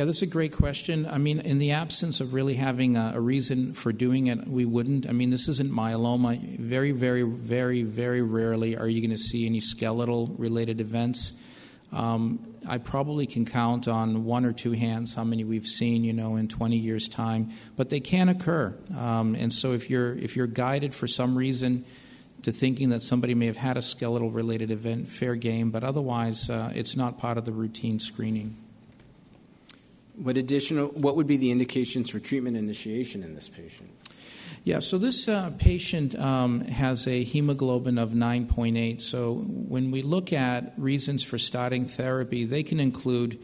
Yeah, 0.00 0.06
that's 0.06 0.22
a 0.22 0.26
great 0.26 0.52
question. 0.52 1.04
I 1.04 1.18
mean, 1.18 1.40
in 1.40 1.58
the 1.58 1.72
absence 1.72 2.22
of 2.22 2.32
really 2.32 2.54
having 2.54 2.96
a, 2.96 3.12
a 3.16 3.20
reason 3.20 3.74
for 3.74 3.92
doing 3.92 4.28
it, 4.28 4.48
we 4.48 4.64
wouldn't. 4.64 5.06
I 5.06 5.12
mean, 5.12 5.28
this 5.28 5.46
isn't 5.46 5.70
myeloma. 5.70 6.40
Very, 6.58 6.92
very, 6.92 7.22
very, 7.22 7.82
very 7.82 8.22
rarely 8.22 8.78
are 8.78 8.88
you 8.88 9.02
going 9.02 9.10
to 9.10 9.22
see 9.22 9.44
any 9.44 9.60
skeletal 9.60 10.28
related 10.38 10.80
events. 10.80 11.34
Um, 11.92 12.56
I 12.66 12.78
probably 12.78 13.26
can 13.26 13.44
count 13.44 13.88
on 13.88 14.24
one 14.24 14.46
or 14.46 14.54
two 14.54 14.72
hands 14.72 15.14
how 15.14 15.24
many 15.24 15.44
we've 15.44 15.66
seen, 15.66 16.02
you 16.02 16.14
know, 16.14 16.36
in 16.36 16.48
20 16.48 16.78
years' 16.78 17.06
time, 17.06 17.50
but 17.76 17.90
they 17.90 18.00
can 18.00 18.30
occur. 18.30 18.74
Um, 18.96 19.34
and 19.34 19.52
so, 19.52 19.74
if 19.74 19.90
you're 19.90 20.14
if 20.14 20.34
you're 20.34 20.46
guided 20.46 20.94
for 20.94 21.08
some 21.08 21.36
reason 21.36 21.84
to 22.44 22.52
thinking 22.52 22.88
that 22.88 23.02
somebody 23.02 23.34
may 23.34 23.48
have 23.48 23.58
had 23.58 23.76
a 23.76 23.82
skeletal 23.82 24.30
related 24.30 24.70
event, 24.70 25.10
fair 25.10 25.34
game. 25.34 25.70
But 25.70 25.84
otherwise, 25.84 26.48
uh, 26.48 26.72
it's 26.74 26.96
not 26.96 27.18
part 27.18 27.36
of 27.36 27.44
the 27.44 27.52
routine 27.52 28.00
screening. 28.00 28.56
What 30.22 30.36
additional? 30.36 30.88
What 30.88 31.16
would 31.16 31.26
be 31.26 31.36
the 31.36 31.50
indications 31.50 32.10
for 32.10 32.18
treatment 32.18 32.56
initiation 32.56 33.22
in 33.22 33.34
this 33.34 33.48
patient? 33.48 33.90
Yeah, 34.62 34.80
so 34.80 34.98
this 34.98 35.26
uh, 35.26 35.52
patient 35.58 36.14
um, 36.18 36.60
has 36.60 37.08
a 37.08 37.24
hemoglobin 37.24 37.96
of 37.96 38.10
9.8. 38.10 39.00
So 39.00 39.34
when 39.34 39.90
we 39.90 40.02
look 40.02 40.34
at 40.34 40.74
reasons 40.76 41.24
for 41.24 41.38
starting 41.38 41.86
therapy, 41.86 42.44
they 42.44 42.62
can 42.62 42.78
include, 42.78 43.40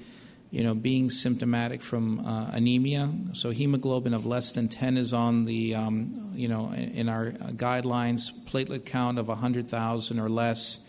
you 0.51 0.62
know, 0.62 0.75
being 0.75 1.09
symptomatic 1.09 1.81
from 1.81 2.21
uh, 2.27 2.51
anemia. 2.53 3.11
So 3.33 3.51
hemoglobin 3.51 4.12
of 4.12 4.27
less 4.27 4.53
than 4.53 4.69
10 4.69 4.99
is 4.99 5.15
on 5.15 5.47
the, 5.47 5.75
um, 5.75 6.33
you 6.35 6.49
know, 6.49 6.71
in 6.75 7.09
our 7.09 7.31
guidelines. 7.31 8.31
Platelet 8.45 8.85
count 8.85 9.19
of 9.19 9.29
100,000 9.29 10.21
or 10.21 10.29
less. 10.29 10.87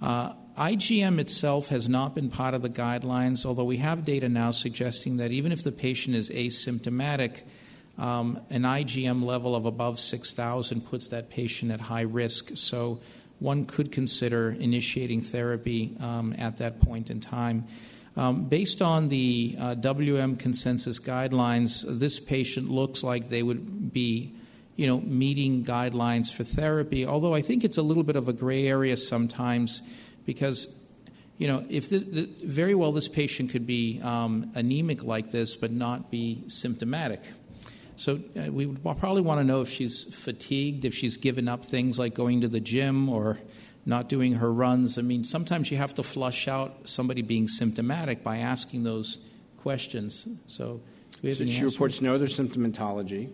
Uh, 0.00 0.32
IgM 0.56 1.18
itself 1.18 1.68
has 1.68 1.88
not 1.88 2.14
been 2.14 2.30
part 2.30 2.54
of 2.54 2.62
the 2.62 2.70
guidelines, 2.70 3.44
although 3.44 3.64
we 3.64 3.76
have 3.76 4.04
data 4.04 4.28
now 4.28 4.50
suggesting 4.50 5.18
that 5.18 5.30
even 5.30 5.52
if 5.52 5.62
the 5.62 5.72
patient 5.72 6.16
is 6.16 6.30
asymptomatic, 6.30 7.42
um, 7.98 8.40
an 8.50 8.62
IgM 8.62 9.24
level 9.24 9.54
of 9.54 9.66
above 9.66 10.00
6,000 10.00 10.80
puts 10.82 11.08
that 11.08 11.30
patient 11.30 11.72
at 11.72 11.80
high 11.80 12.02
risk. 12.02 12.52
So 12.54 13.00
one 13.38 13.66
could 13.66 13.92
consider 13.92 14.50
initiating 14.50 15.20
therapy 15.20 15.94
um, 16.00 16.34
at 16.38 16.58
that 16.58 16.80
point 16.80 17.10
in 17.10 17.20
time. 17.20 17.66
Um, 18.16 18.44
based 18.44 18.80
on 18.80 19.10
the 19.10 19.56
uh, 19.60 19.74
WM 19.74 20.36
consensus 20.36 20.98
guidelines, 20.98 21.84
this 21.86 22.18
patient 22.18 22.70
looks 22.70 23.02
like 23.02 23.28
they 23.28 23.42
would 23.42 23.92
be, 23.92 24.32
you 24.74 24.86
know, 24.86 25.00
meeting 25.00 25.64
guidelines 25.64 26.32
for 26.32 26.44
therapy. 26.44 27.04
Although 27.04 27.34
I 27.34 27.42
think 27.42 27.62
it's 27.62 27.76
a 27.76 27.82
little 27.82 28.04
bit 28.04 28.16
of 28.16 28.26
a 28.26 28.32
gray 28.32 28.66
area 28.66 28.96
sometimes, 28.96 29.82
because 30.26 30.82
you 31.38 31.48
know, 31.48 31.64
if 31.68 31.90
the, 31.90 31.98
the, 31.98 32.28
very 32.44 32.74
well 32.74 32.92
this 32.92 33.08
patient 33.08 33.50
could 33.50 33.66
be 33.66 34.00
um, 34.02 34.50
anemic 34.54 35.04
like 35.04 35.30
this, 35.30 35.54
but 35.54 35.70
not 35.70 36.10
be 36.10 36.44
symptomatic. 36.48 37.22
So 37.96 38.20
uh, 38.36 38.50
we 38.50 38.66
would 38.66 38.82
probably 38.82 39.22
want 39.22 39.40
to 39.40 39.44
know 39.44 39.60
if 39.60 39.68
she's 39.68 40.04
fatigued, 40.04 40.84
if 40.84 40.94
she's 40.94 41.16
given 41.16 41.48
up 41.48 41.64
things 41.64 41.98
like 41.98 42.14
going 42.14 42.42
to 42.42 42.48
the 42.48 42.60
gym 42.60 43.08
or 43.08 43.38
not 43.84 44.08
doing 44.08 44.34
her 44.34 44.52
runs. 44.52 44.98
I 44.98 45.02
mean, 45.02 45.24
sometimes 45.24 45.70
you 45.70 45.76
have 45.76 45.94
to 45.94 46.02
flush 46.02 46.48
out 46.48 46.88
somebody 46.88 47.22
being 47.22 47.48
symptomatic 47.48 48.22
by 48.22 48.38
asking 48.38 48.84
those 48.84 49.18
questions. 49.58 50.26
So, 50.48 50.80
do 51.10 51.18
we 51.22 51.28
have 51.30 51.38
So 51.38 51.44
she 51.44 51.50
answers? 51.50 51.74
reports 51.74 52.02
no 52.02 52.14
other 52.14 52.26
symptomatology. 52.26 53.30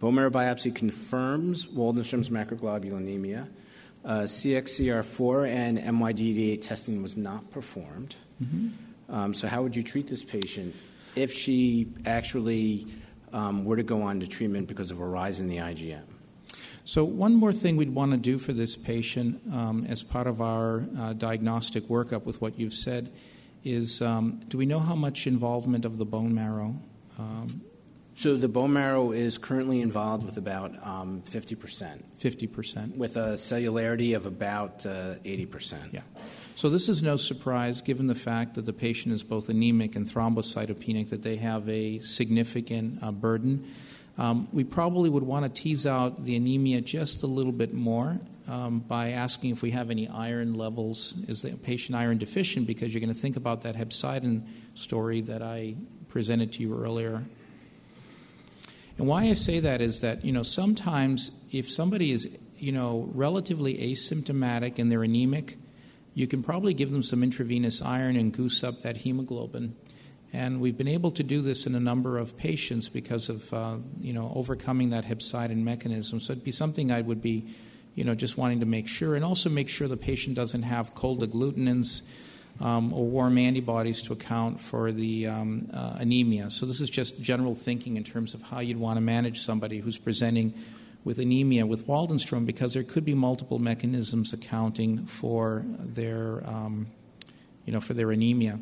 Bone 0.00 0.14
marrow 0.16 0.30
biopsy 0.30 0.74
confirms 0.74 1.66
Waldenstrom's 1.66 2.30
macroglobulinemia. 2.30 3.48
Uh, 4.04 4.22
CXCR4 4.22 5.48
and 5.48 5.78
MYD88 5.78 6.60
testing 6.60 7.02
was 7.02 7.16
not 7.16 7.50
performed. 7.50 8.14
Mm-hmm. 8.42 9.14
Um, 9.14 9.32
so, 9.32 9.48
how 9.48 9.62
would 9.62 9.74
you 9.74 9.82
treat 9.82 10.08
this 10.08 10.22
patient 10.22 10.74
if 11.16 11.32
she 11.32 11.88
actually 12.04 12.86
um, 13.32 13.64
were 13.64 13.76
to 13.76 13.82
go 13.82 14.02
on 14.02 14.20
to 14.20 14.26
treatment 14.26 14.68
because 14.68 14.90
of 14.90 15.00
a 15.00 15.06
rise 15.06 15.40
in 15.40 15.48
the 15.48 15.56
IgM? 15.56 16.02
So, 16.84 17.04
one 17.04 17.34
more 17.34 17.52
thing 17.52 17.76
we'd 17.76 17.94
want 17.94 18.12
to 18.12 18.18
do 18.18 18.36
for 18.36 18.52
this 18.52 18.76
patient 18.76 19.40
um, 19.52 19.86
as 19.88 20.02
part 20.02 20.26
of 20.26 20.42
our 20.42 20.84
uh, 20.98 21.12
diagnostic 21.14 21.84
workup 21.84 22.24
with 22.24 22.42
what 22.42 22.58
you've 22.58 22.74
said 22.74 23.10
is 23.64 24.02
um, 24.02 24.42
do 24.48 24.58
we 24.58 24.66
know 24.66 24.80
how 24.80 24.94
much 24.94 25.26
involvement 25.26 25.86
of 25.86 25.96
the 25.96 26.04
bone 26.04 26.34
marrow? 26.34 26.76
So, 28.16 28.36
the 28.36 28.48
bone 28.48 28.72
marrow 28.72 29.10
is 29.10 29.38
currently 29.38 29.80
involved 29.80 30.24
with 30.24 30.36
about 30.36 30.72
um, 30.86 31.22
50%. 31.26 32.00
50%. 32.20 32.96
With 32.96 33.16
a 33.16 33.34
cellularity 33.34 34.14
of 34.14 34.26
about 34.26 34.86
uh, 34.86 35.16
80%. 35.24 35.92
Yeah. 35.92 36.02
So, 36.54 36.70
this 36.70 36.88
is 36.88 37.02
no 37.02 37.16
surprise 37.16 37.80
given 37.80 38.06
the 38.06 38.14
fact 38.14 38.54
that 38.54 38.66
the 38.66 38.72
patient 38.72 39.14
is 39.14 39.24
both 39.24 39.48
anemic 39.48 39.96
and 39.96 40.06
thrombocytopenic, 40.06 41.08
that 41.08 41.22
they 41.22 41.36
have 41.36 41.68
a 41.68 41.98
significant 42.00 43.02
uh, 43.02 43.10
burden. 43.10 43.68
Um, 44.16 44.46
we 44.52 44.62
probably 44.62 45.10
would 45.10 45.24
want 45.24 45.44
to 45.44 45.62
tease 45.62 45.86
out 45.86 46.24
the 46.24 46.36
anemia 46.36 46.80
just 46.80 47.24
a 47.24 47.26
little 47.26 47.52
bit 47.52 47.74
more 47.74 48.20
um, 48.46 48.78
by 48.78 49.10
asking 49.10 49.50
if 49.50 49.60
we 49.60 49.72
have 49.72 49.90
any 49.90 50.08
iron 50.08 50.54
levels. 50.54 51.24
Is 51.28 51.42
the 51.42 51.56
patient 51.56 51.96
iron 51.96 52.18
deficient? 52.18 52.68
Because 52.68 52.94
you're 52.94 53.00
going 53.00 53.12
to 53.12 53.20
think 53.20 53.36
about 53.36 53.62
that 53.62 53.74
hepcidin 53.74 54.46
story 54.74 55.20
that 55.22 55.42
I 55.42 55.74
presented 56.08 56.52
to 56.52 56.62
you 56.62 56.78
earlier. 56.78 57.24
And 58.98 59.06
why 59.08 59.24
I 59.24 59.32
say 59.32 59.60
that 59.60 59.80
is 59.80 60.00
that, 60.00 60.24
you 60.24 60.32
know, 60.32 60.42
sometimes 60.42 61.30
if 61.50 61.70
somebody 61.70 62.12
is, 62.12 62.36
you 62.58 62.72
know, 62.72 63.10
relatively 63.12 63.74
asymptomatic 63.78 64.78
and 64.78 64.90
they're 64.90 65.02
anemic, 65.02 65.58
you 66.14 66.28
can 66.28 66.42
probably 66.42 66.74
give 66.74 66.92
them 66.92 67.02
some 67.02 67.22
intravenous 67.22 67.82
iron 67.82 68.16
and 68.16 68.32
goose 68.32 68.62
up 68.62 68.82
that 68.82 68.98
hemoglobin. 68.98 69.74
And 70.32 70.60
we've 70.60 70.76
been 70.76 70.88
able 70.88 71.10
to 71.12 71.22
do 71.22 71.42
this 71.42 71.66
in 71.66 71.74
a 71.74 71.80
number 71.80 72.18
of 72.18 72.36
patients 72.36 72.88
because 72.88 73.28
of 73.28 73.52
uh, 73.54 73.76
you 74.00 74.12
know 74.12 74.32
overcoming 74.34 74.90
that 74.90 75.04
hepcidin 75.04 75.58
mechanism. 75.58 76.20
So 76.20 76.32
it'd 76.32 76.44
be 76.44 76.50
something 76.50 76.90
I 76.90 77.02
would 77.02 77.22
be 77.22 77.46
you 77.94 78.02
know 78.02 78.16
just 78.16 78.36
wanting 78.36 78.58
to 78.60 78.66
make 78.66 78.88
sure, 78.88 79.14
and 79.14 79.24
also 79.24 79.48
make 79.48 79.68
sure 79.68 79.86
the 79.86 79.96
patient 79.96 80.34
doesn't 80.34 80.62
have 80.62 80.94
cold 80.94 81.20
agglutinins 81.22 82.02
um, 82.60 82.92
or 82.92 83.04
warm 83.06 83.38
antibodies 83.38 84.02
to 84.02 84.12
account 84.12 84.60
for 84.60 84.92
the 84.92 85.26
um, 85.26 85.68
uh, 85.72 85.96
anemia. 85.98 86.50
So 86.50 86.66
this 86.66 86.80
is 86.80 86.88
just 86.88 87.20
general 87.20 87.54
thinking 87.54 87.96
in 87.96 88.04
terms 88.04 88.34
of 88.34 88.42
how 88.42 88.60
you'd 88.60 88.78
want 88.78 88.96
to 88.96 89.00
manage 89.00 89.40
somebody 89.40 89.78
who's 89.78 89.98
presenting 89.98 90.54
with 91.04 91.18
anemia 91.18 91.66
with 91.66 91.86
Waldenstrom 91.86 92.46
because 92.46 92.72
there 92.74 92.82
could 92.82 93.04
be 93.04 93.14
multiple 93.14 93.58
mechanisms 93.58 94.32
accounting 94.32 95.04
for 95.06 95.64
their 95.66 96.42
um, 96.48 96.86
you 97.66 97.72
know 97.72 97.80
for 97.80 97.94
their 97.94 98.10
anemia. 98.10 98.58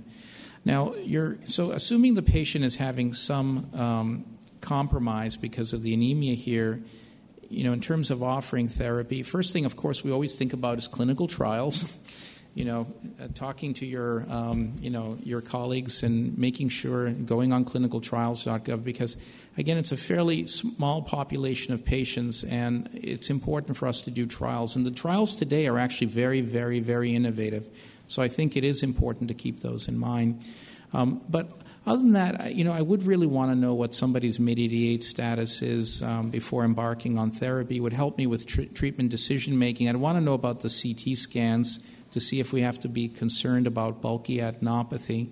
Now, 0.65 0.95
you're, 0.95 1.39
so 1.47 1.73
assuming 1.73 2.15
the 2.15 2.23
patient 2.23 2.65
is 2.65 2.77
having 2.77 3.15
some 3.15 3.69
um, 3.75 4.25
compromise 4.61 5.37
because 5.37 5.73
of 5.73 5.83
the 5.83 5.93
anemia 5.93 6.35
here, 6.35 6.81
you 7.49 7.65
know, 7.65 7.73
in 7.73 7.81
terms 7.81 8.11
of 8.11 8.23
offering 8.23 8.69
therapy, 8.69 9.23
first 9.25 9.53
thing, 9.53 9.65
of 9.65 9.77
course, 9.77 10.05
we 10.05 10.13
always 10.13 10.37
think 10.37 10.53
about 10.53 10.79
is 10.79 10.89
clinical 10.89 11.27
trials. 11.27 11.85
you 12.55 12.65
know, 12.65 12.87
uh, 13.21 13.29
talking 13.35 13.73
to 13.75 13.87
your, 13.87 14.27
um, 14.29 14.75
you 14.81 14.91
know, 14.91 15.17
your 15.23 15.41
colleagues 15.41 16.03
and 16.03 16.37
making 16.37 16.69
sure 16.69 17.11
going 17.11 17.53
on 17.53 17.65
clinicaltrials.gov 17.65 18.85
because, 18.85 19.17
again, 19.57 19.79
it's 19.79 19.93
a 19.93 19.97
fairly 19.97 20.47
small 20.47 21.01
population 21.01 21.73
of 21.73 21.85
patients 21.85 22.45
and 22.45 22.91
it's 22.93 23.31
important 23.31 23.77
for 23.77 23.87
us 23.87 24.03
to 24.03 24.11
do 24.11 24.27
trials. 24.27 24.77
And 24.77 24.85
the 24.85 24.91
trials 24.91 25.35
today 25.35 25.67
are 25.67 25.79
actually 25.79 26.09
very, 26.09 26.43
very, 26.43 26.81
very 26.81 27.15
innovative. 27.15 27.71
So 28.09 28.23
I 28.23 28.29
think 28.29 28.57
it 28.57 28.65
is 28.65 28.83
important 28.83 29.29
to 29.29 29.35
keep 29.35 29.61
those 29.61 29.89
in 29.89 29.97
mind. 29.97 30.45
Um, 30.93 31.23
but 31.31 31.51
other 31.87 32.03
than 32.03 32.13
that, 32.13 32.55
you 32.55 32.65
know, 32.65 32.73
I 32.73 32.83
would 32.83 33.05
really 33.05 33.27
want 33.27 33.51
to 33.51 33.57
know 33.57 33.73
what 33.73 33.95
somebody's 33.95 34.37
MYD88 34.37 35.03
status 35.03 35.63
is 35.63 36.03
um, 36.03 36.29
before 36.29 36.65
embarking 36.65 37.17
on 37.17 37.31
therapy. 37.31 37.79
It 37.79 37.81
would 37.81 37.95
help 37.95 38.19
me 38.19 38.27
with 38.27 38.47
tr- 38.47 38.65
treatment 38.75 39.09
decision 39.09 39.59
making. 39.59 39.89
I'd 39.89 39.97
want 39.97 40.19
to 40.19 40.21
know 40.21 40.35
about 40.35 40.61
the 40.61 40.69
CT 40.69 41.17
scans 41.17 41.83
to 42.13 42.21
see 42.21 42.41
if 42.41 42.53
we 42.53 42.63
have 42.63 42.79
to 42.81 42.89
be 42.89 43.09
concerned 43.09 43.67
about 43.67 44.01
bulky 44.01 44.39
adenopathy. 44.39 45.31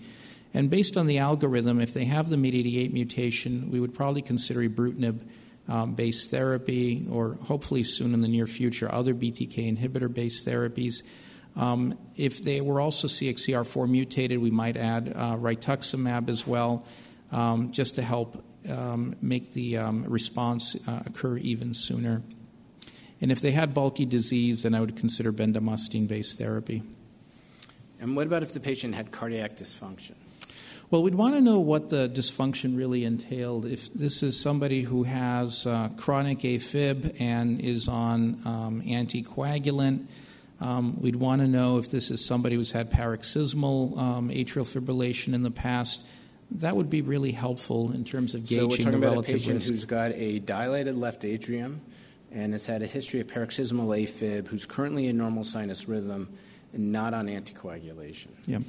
And 0.52 0.68
based 0.68 0.96
on 0.96 1.06
the 1.06 1.18
algorithm, 1.18 1.80
if 1.80 1.94
they 1.94 2.04
have 2.06 2.28
the 2.28 2.36
MYD88 2.36 2.92
mutation, 2.92 3.70
we 3.70 3.78
would 3.80 3.94
probably 3.94 4.22
consider 4.22 4.60
ibrutinib 4.60 5.20
um, 5.68 5.94
based 5.94 6.30
therapy, 6.30 7.06
or 7.10 7.38
hopefully 7.42 7.84
soon 7.84 8.12
in 8.12 8.20
the 8.22 8.28
near 8.28 8.46
future, 8.46 8.92
other 8.92 9.14
BTK 9.14 9.76
inhibitor 9.76 10.12
based 10.12 10.46
therapies. 10.46 11.04
Um, 11.56 11.96
if 12.16 12.42
they 12.42 12.60
were 12.60 12.80
also 12.80 13.06
CXCR4 13.06 13.88
mutated, 13.88 14.38
we 14.40 14.50
might 14.50 14.76
add 14.76 15.12
uh, 15.14 15.36
rituximab 15.36 16.28
as 16.28 16.46
well, 16.46 16.84
um, 17.30 17.70
just 17.70 17.96
to 17.96 18.02
help 18.02 18.44
um, 18.68 19.14
make 19.20 19.52
the 19.52 19.78
um, 19.78 20.04
response 20.04 20.76
uh, 20.88 21.02
occur 21.06 21.36
even 21.38 21.74
sooner. 21.74 22.22
And 23.20 23.30
if 23.30 23.40
they 23.40 23.50
had 23.50 23.74
bulky 23.74 24.04
disease, 24.04 24.62
then 24.62 24.74
I 24.74 24.80
would 24.80 24.96
consider 24.96 25.32
bendamustine 25.32 26.08
based 26.08 26.38
therapy. 26.38 26.82
And 28.00 28.16
what 28.16 28.26
about 28.26 28.42
if 28.42 28.52
the 28.52 28.60
patient 28.60 28.94
had 28.94 29.12
cardiac 29.12 29.56
dysfunction? 29.56 30.14
Well, 30.90 31.04
we'd 31.04 31.14
want 31.14 31.34
to 31.34 31.40
know 31.40 31.60
what 31.60 31.90
the 31.90 32.08
dysfunction 32.08 32.76
really 32.76 33.04
entailed. 33.04 33.64
If 33.64 33.92
this 33.94 34.24
is 34.24 34.40
somebody 34.40 34.82
who 34.82 35.04
has 35.04 35.64
uh, 35.64 35.90
chronic 35.96 36.40
AFib 36.40 37.20
and 37.20 37.60
is 37.60 37.86
on 37.86 38.40
um, 38.44 38.82
anticoagulant, 38.84 40.06
um, 40.60 41.00
we'd 41.00 41.16
want 41.16 41.42
to 41.42 41.46
know 41.46 41.78
if 41.78 41.90
this 41.90 42.10
is 42.10 42.24
somebody 42.24 42.56
who's 42.56 42.72
had 42.72 42.90
paroxysmal 42.90 43.98
um, 44.00 44.30
atrial 44.30 44.66
fibrillation 44.66 45.32
in 45.32 45.44
the 45.44 45.50
past. 45.50 46.04
That 46.50 46.74
would 46.74 46.90
be 46.90 47.02
really 47.02 47.30
helpful 47.30 47.92
in 47.92 48.04
terms 48.04 48.34
of 48.34 48.46
gauging 48.46 48.58
so 48.58 48.66
we're 48.66 48.76
talking 48.78 49.00
the 49.00 49.06
about 49.12 49.24
a 49.24 49.32
patient 49.32 49.54
risk. 49.54 49.70
who's 49.70 49.84
got 49.84 50.10
a 50.12 50.40
dilated 50.40 50.96
left 50.96 51.24
atrium 51.24 51.82
and 52.32 52.52
has 52.52 52.66
had 52.66 52.82
a 52.82 52.86
history 52.86 53.20
of 53.20 53.28
paroxysmal 53.28 53.88
AFib, 53.88 54.48
who's 54.48 54.66
currently 54.66 55.06
in 55.06 55.16
normal 55.16 55.44
sinus 55.44 55.88
rhythm 55.88 56.28
and 56.72 56.92
not 56.92 57.14
on 57.14 57.26
anticoagulation. 57.26 58.28
Yeah. 58.46 58.60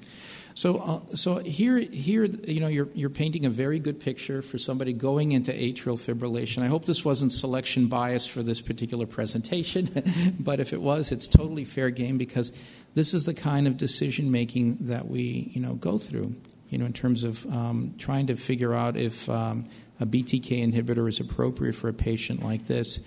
So, 0.53 0.77
uh, 1.11 1.15
so 1.15 1.37
here, 1.37 1.77
here, 1.77 2.25
you 2.25 2.59
know, 2.59 2.67
you're, 2.67 2.89
you're 2.93 3.09
painting 3.09 3.45
a 3.45 3.49
very 3.49 3.79
good 3.79 3.99
picture 3.99 4.41
for 4.41 4.57
somebody 4.57 4.91
going 4.91 5.31
into 5.31 5.51
atrial 5.51 5.97
fibrillation. 5.97 6.63
I 6.63 6.67
hope 6.67 6.85
this 6.85 7.05
wasn't 7.05 7.31
selection 7.31 7.87
bias 7.87 8.27
for 8.27 8.43
this 8.43 8.59
particular 8.59 9.05
presentation, 9.05 9.89
but 10.39 10.59
if 10.59 10.73
it 10.73 10.81
was, 10.81 11.11
it's 11.11 11.27
totally 11.27 11.63
fair 11.63 11.89
game 11.89 12.17
because 12.17 12.51
this 12.95 13.13
is 13.13 13.25
the 13.25 13.33
kind 13.33 13.67
of 13.67 13.77
decision 13.77 14.31
making 14.31 14.77
that 14.81 15.07
we, 15.07 15.51
you 15.53 15.61
know, 15.61 15.75
go 15.75 15.97
through. 15.97 16.35
You 16.69 16.77
know, 16.77 16.85
in 16.85 16.93
terms 16.93 17.25
of 17.25 17.45
um, 17.47 17.95
trying 17.97 18.27
to 18.27 18.37
figure 18.37 18.73
out 18.73 18.95
if 18.95 19.29
um, 19.29 19.65
a 19.99 20.05
BTK 20.05 20.65
inhibitor 20.71 21.07
is 21.07 21.19
appropriate 21.19 21.75
for 21.75 21.89
a 21.89 21.93
patient 21.93 22.43
like 22.43 22.65
this. 22.65 23.01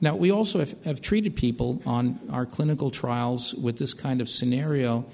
Now, 0.00 0.16
we 0.16 0.30
also 0.30 0.60
have, 0.60 0.74
have 0.84 1.02
treated 1.02 1.36
people 1.36 1.82
on 1.84 2.18
our 2.30 2.46
clinical 2.46 2.90
trials 2.90 3.54
with 3.54 3.78
this 3.78 3.92
kind 3.92 4.20
of 4.20 4.28
scenario 4.28 5.04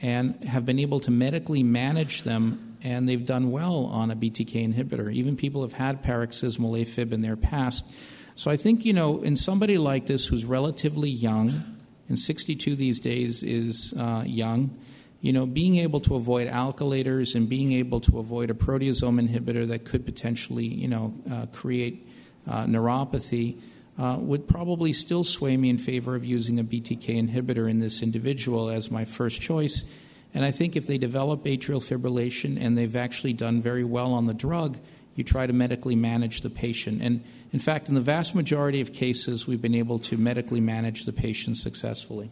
and 0.00 0.42
have 0.44 0.64
been 0.64 0.78
able 0.78 1.00
to 1.00 1.10
medically 1.10 1.62
manage 1.62 2.22
them, 2.22 2.76
and 2.82 3.08
they've 3.08 3.26
done 3.26 3.50
well 3.50 3.86
on 3.86 4.10
a 4.10 4.16
BTK 4.16 4.72
inhibitor. 4.72 5.12
Even 5.12 5.36
people 5.36 5.62
have 5.62 5.72
had 5.72 6.02
paroxysmal 6.02 6.72
AFib 6.72 7.12
in 7.12 7.22
their 7.22 7.36
past. 7.36 7.92
So 8.36 8.50
I 8.50 8.56
think, 8.56 8.84
you 8.84 8.92
know, 8.92 9.22
in 9.22 9.34
somebody 9.34 9.78
like 9.78 10.06
this 10.06 10.26
who's 10.26 10.44
relatively 10.44 11.10
young, 11.10 11.62
and 12.08 12.18
62 12.18 12.76
these 12.76 13.00
days 13.00 13.42
is 13.42 13.94
uh, 13.98 14.22
young, 14.24 14.78
you 15.22 15.32
know, 15.32 15.46
being 15.46 15.76
able 15.78 15.98
to 16.00 16.14
avoid 16.14 16.46
alkylators 16.46 17.34
and 17.34 17.48
being 17.48 17.72
able 17.72 18.00
to 18.02 18.20
avoid 18.20 18.50
a 18.50 18.54
proteasome 18.54 19.26
inhibitor 19.26 19.66
that 19.66 19.84
could 19.84 20.04
potentially, 20.04 20.66
you 20.66 20.86
know, 20.86 21.14
uh, 21.28 21.46
create 21.46 22.06
uh, 22.46 22.64
neuropathy 22.64 23.58
uh, 23.98 24.16
would 24.18 24.46
probably 24.46 24.92
still 24.92 25.24
sway 25.24 25.56
me 25.56 25.70
in 25.70 25.78
favor 25.78 26.14
of 26.14 26.24
using 26.24 26.58
a 26.58 26.64
BTK 26.64 27.28
inhibitor 27.28 27.70
in 27.70 27.80
this 27.80 28.02
individual 28.02 28.68
as 28.68 28.90
my 28.90 29.04
first 29.04 29.40
choice. 29.40 29.84
And 30.34 30.44
I 30.44 30.50
think 30.50 30.76
if 30.76 30.86
they 30.86 30.98
develop 30.98 31.44
atrial 31.44 31.82
fibrillation 31.82 32.60
and 32.60 32.76
they've 32.76 32.96
actually 32.96 33.32
done 33.32 33.62
very 33.62 33.84
well 33.84 34.12
on 34.12 34.26
the 34.26 34.34
drug, 34.34 34.78
you 35.14 35.24
try 35.24 35.46
to 35.46 35.52
medically 35.52 35.96
manage 35.96 36.42
the 36.42 36.50
patient. 36.50 37.00
And 37.00 37.24
in 37.52 37.58
fact, 37.58 37.88
in 37.88 37.94
the 37.94 38.02
vast 38.02 38.34
majority 38.34 38.82
of 38.82 38.92
cases, 38.92 39.46
we've 39.46 39.62
been 39.62 39.74
able 39.74 39.98
to 40.00 40.18
medically 40.18 40.60
manage 40.60 41.06
the 41.06 41.12
patient 41.12 41.56
successfully. 41.56 42.30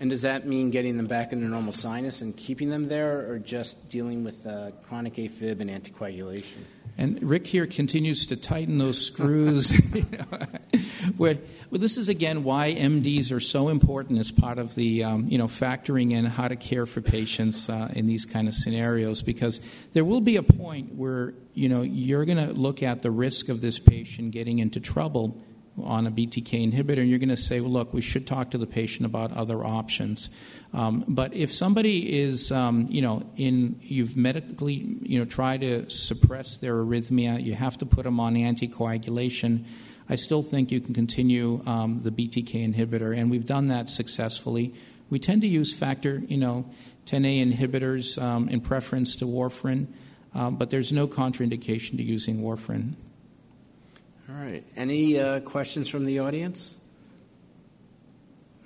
And 0.00 0.10
does 0.10 0.22
that 0.22 0.46
mean 0.46 0.70
getting 0.70 0.96
them 0.96 1.06
back 1.06 1.32
into 1.32 1.46
normal 1.46 1.72
sinus 1.72 2.20
and 2.20 2.36
keeping 2.36 2.70
them 2.70 2.88
there, 2.88 3.30
or 3.30 3.38
just 3.38 3.88
dealing 3.88 4.24
with 4.24 4.46
uh, 4.46 4.72
chronic 4.86 5.14
AFib 5.14 5.60
and 5.60 5.70
anticoagulation? 5.70 6.58
And 6.96 7.20
Rick 7.22 7.46
here 7.46 7.66
continues 7.66 8.26
to 8.26 8.36
tighten 8.36 8.78
those 8.78 9.04
screws. 9.04 9.70
where, 11.16 11.38
well, 11.70 11.80
this 11.80 11.96
is 11.96 12.08
again 12.08 12.44
why 12.44 12.72
MDs 12.72 13.32
are 13.32 13.40
so 13.40 13.68
important 13.68 14.18
as 14.18 14.30
part 14.30 14.58
of 14.58 14.74
the 14.74 15.04
um, 15.04 15.26
you 15.28 15.38
know 15.38 15.46
factoring 15.46 16.12
in 16.12 16.24
how 16.24 16.48
to 16.48 16.56
care 16.56 16.86
for 16.86 17.00
patients 17.00 17.68
uh, 17.68 17.90
in 17.94 18.06
these 18.06 18.24
kind 18.24 18.48
of 18.48 18.54
scenarios 18.54 19.22
because 19.22 19.60
there 19.92 20.04
will 20.04 20.20
be 20.20 20.36
a 20.36 20.42
point 20.42 20.94
where 20.94 21.34
you 21.52 21.68
know 21.68 21.82
you're 21.82 22.24
going 22.24 22.38
to 22.38 22.52
look 22.52 22.82
at 22.82 23.02
the 23.02 23.10
risk 23.10 23.48
of 23.48 23.60
this 23.60 23.78
patient 23.78 24.30
getting 24.30 24.58
into 24.58 24.80
trouble 24.80 25.42
on 25.82 26.06
a 26.06 26.10
BTK 26.10 26.72
inhibitor, 26.72 26.98
and 26.98 27.08
you're 27.08 27.18
going 27.18 27.28
to 27.28 27.36
say, 27.36 27.60
well, 27.60 27.70
look, 27.70 27.92
we 27.92 28.00
should 28.00 28.26
talk 28.26 28.50
to 28.50 28.58
the 28.58 28.66
patient 28.66 29.06
about 29.06 29.32
other 29.32 29.64
options. 29.64 30.30
Um, 30.72 31.04
but 31.08 31.34
if 31.34 31.52
somebody 31.52 32.20
is, 32.20 32.52
um, 32.52 32.86
you 32.88 33.02
know, 33.02 33.22
in 33.36 33.80
you've 33.82 34.16
medically, 34.16 34.74
you 35.02 35.18
know, 35.18 35.24
tried 35.24 35.62
to 35.62 35.88
suppress 35.90 36.58
their 36.58 36.74
arrhythmia, 36.74 37.42
you 37.42 37.54
have 37.54 37.78
to 37.78 37.86
put 37.86 38.04
them 38.04 38.20
on 38.20 38.34
anticoagulation. 38.34 39.64
I 40.08 40.16
still 40.16 40.42
think 40.42 40.70
you 40.70 40.80
can 40.80 40.94
continue 40.94 41.62
um, 41.66 42.02
the 42.02 42.10
BTK 42.10 42.74
inhibitor, 42.74 43.16
and 43.16 43.30
we've 43.30 43.46
done 43.46 43.68
that 43.68 43.88
successfully. 43.88 44.74
We 45.10 45.18
tend 45.18 45.42
to 45.42 45.48
use 45.48 45.72
factor, 45.72 46.22
you 46.28 46.36
know, 46.36 46.66
10A 47.06 47.52
inhibitors 47.52 48.20
um, 48.22 48.48
in 48.48 48.60
preference 48.60 49.16
to 49.16 49.26
warfarin, 49.26 49.86
um, 50.34 50.56
but 50.56 50.70
there's 50.70 50.92
no 50.92 51.06
contraindication 51.06 51.96
to 51.96 52.02
using 52.02 52.40
warfarin. 52.40 52.94
All 54.28 54.34
right. 54.34 54.64
Any 54.74 55.20
uh, 55.20 55.40
questions 55.40 55.88
from 55.88 56.06
the 56.06 56.20
audience? 56.20 56.76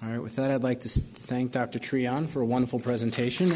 All 0.03 0.09
right. 0.09 0.23
With 0.23 0.37
that, 0.37 0.53
I'd 0.53 0.63
like 0.63 0.83
to 0.83 0.89
thank 0.89 1.51
Dr. 1.51 1.81
Treon 1.81 2.29
for 2.29 2.41
a 2.41 2.47
wonderful 2.47 2.79
presentation. 2.79 3.51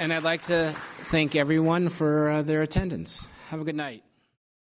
And 0.00 0.12
I'd 0.12 0.22
like 0.22 0.44
to 0.44 0.72
thank 1.10 1.36
everyone 1.36 1.90
for 1.90 2.30
uh, 2.30 2.42
their 2.42 2.62
attendance. 2.62 3.28
Have 3.48 3.60
a 3.60 3.64
good 3.64 3.76
night. 3.76 4.02